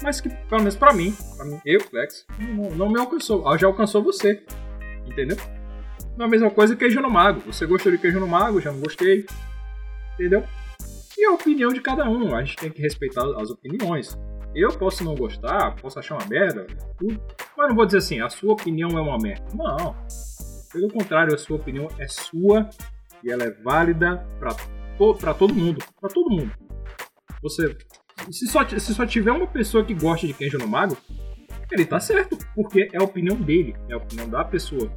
[0.03, 3.47] mas que, pelo menos pra mim, pra mim eu, Flex, não, não me alcançou.
[3.47, 4.43] Ah, Já alcançou você.
[5.07, 5.37] Entendeu?
[6.17, 7.41] Não é a mesma coisa que queijo no mago.
[7.47, 9.27] Você gostou de queijo no mago, já não gostei.
[10.15, 10.43] Entendeu?
[11.19, 12.35] E a opinião de cada um.
[12.35, 14.19] A gente tem que respeitar as opiniões.
[14.55, 16.67] Eu posso não gostar, posso achar uma merda,
[16.99, 17.21] tudo.
[17.57, 19.45] Mas não vou dizer assim, a sua opinião é uma merda.
[19.55, 19.95] Não.
[20.73, 22.69] Pelo contrário, a sua opinião é sua
[23.25, 24.55] e ela é válida pra,
[24.97, 25.85] to pra todo mundo.
[26.01, 26.53] Pra todo mundo.
[27.43, 27.77] Você.
[28.31, 30.97] Se só, se só tiver uma pessoa que gosta de Kenjo no Mago,
[31.73, 32.37] ele tá certo.
[32.55, 34.91] Porque é a opinião dele, é a opinião da pessoa.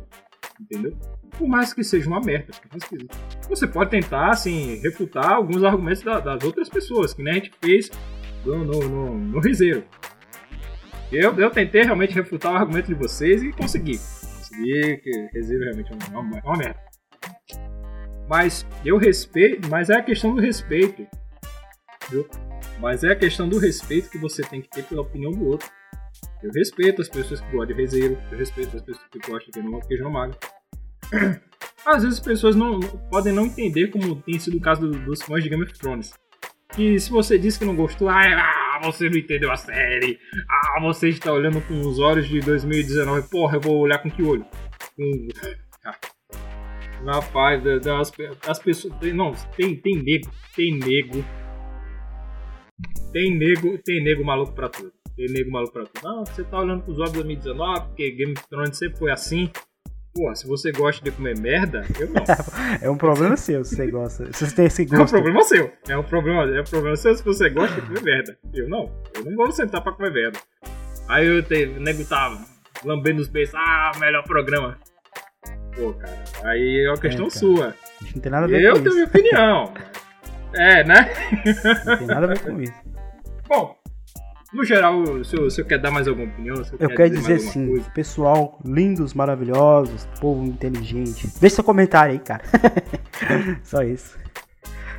[0.60, 0.95] Entendeu?
[1.38, 2.54] Por mais que seja uma merda.
[3.50, 7.52] Você pode tentar, assim, refutar alguns argumentos da- das outras pessoas, que nem a gente
[7.64, 7.90] fez
[8.45, 9.84] no, no, no, no Riseiro.
[11.12, 14.00] Eu, eu tentei realmente refutar o argumento de vocês e consegui.
[14.54, 16.80] Consegui que Riseiro realmente é uma, uma, uma merda.
[18.30, 21.08] Mas eu respeito, mas é a questão do respeito.
[22.10, 22.28] Viu?
[22.80, 25.70] Mas é a questão do respeito que você tem que ter pela opinião do outro.
[26.42, 29.88] Eu respeito as pessoas que gostam de rezeiro, eu respeito as pessoas que gostam de
[29.88, 30.36] queijo mago.
[31.86, 35.22] Às vezes as pessoas não, podem não entender como tem sido o caso do- dos
[35.22, 36.14] fãs de Game of Thrones.
[36.74, 40.19] Que se você disse que não gostou, ah, ah, você não entendeu a série,
[40.49, 44.22] ah, você está olhando com os olhos de 2019, porra, eu vou olhar com que
[44.23, 44.45] olho?
[45.85, 45.95] Ah.
[47.05, 48.11] Rapaz, da- das,
[48.47, 48.93] as pessoas.
[49.14, 51.23] Não, tem, tem nego, tem nego.
[53.11, 54.91] Tem nego, tem nego maluco pra tudo.
[55.15, 56.01] Tem nego maluco pra tudo.
[56.03, 59.49] Não, você tá olhando pros olhos de 2019, porque Game of Thrones sempre foi assim.
[60.15, 62.23] Porra, se você gosta de comer merda, eu não.
[62.81, 64.31] É um problema seu se você gosta.
[64.31, 65.14] Se você tem esse É um gosto.
[65.14, 65.72] problema seu.
[65.88, 68.38] É um problema, é um problema seu se você gosta de comer merda.
[68.53, 68.91] Eu não.
[69.15, 70.40] Eu não vou sentar pra comer merda.
[71.10, 72.38] Aí eu te, o nego tá
[72.85, 73.56] lambendo os beijos.
[73.56, 74.77] Ah, melhor programa.
[75.76, 76.23] Pô, cara.
[76.44, 77.76] Aí é uma questão É, sua.
[78.14, 79.18] Não tem nada a ver Eu com tenho minha isso.
[79.18, 79.73] opinião.
[80.56, 81.11] É, né?
[81.84, 82.73] Não tem nada a ver com isso.
[83.48, 83.76] Bom,
[84.54, 87.34] no geral, se eu quer dar mais alguma opinião, se eu, Eu quer quero dizer
[87.34, 87.92] alguma assim, coisa.
[87.92, 91.28] pessoal, lindos, maravilhosos, povo inteligente.
[91.40, 92.44] Deixe seu comentário aí, cara.
[93.64, 94.18] Só isso.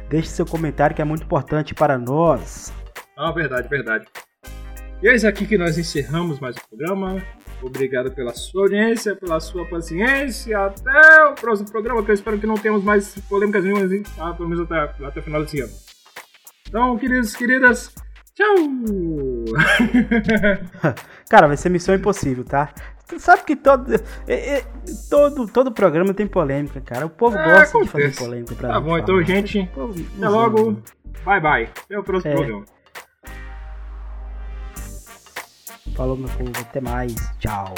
[0.09, 2.73] Deixe seu comentário que é muito importante para nós.
[3.17, 4.07] Ah, verdade, verdade.
[5.03, 7.23] E é isso aqui que nós encerramos mais o programa.
[7.63, 10.59] Obrigado pela sua audiência, pela sua paciência.
[10.59, 14.03] Até o próximo programa, que eu espero que não tenhamos mais polêmicas nenhumas, hein?
[14.19, 15.73] Ah, pelo menos até, até o final desse ano.
[16.69, 17.95] Então, queridos, queridas,
[18.35, 18.57] tchau!
[21.31, 22.73] Cara, vai ser missão impossível, tá?
[23.07, 23.95] Tu sabe que todo,
[24.27, 24.65] é- é-
[25.11, 27.05] todo, todo programa tem polêmica, cara.
[27.07, 28.19] O povo É, gosta de fazer acontece.
[28.25, 29.27] polêmica pra Tá gente bom, então, falar.
[29.27, 30.83] gente, O povo Até logo.
[31.25, 31.69] Bye, bye.
[31.85, 32.37] Até o próximo É.
[32.37, 32.65] programa.
[35.95, 36.51] Falou, meu povo.
[36.61, 37.15] Até mais.
[37.39, 37.75] Tchau.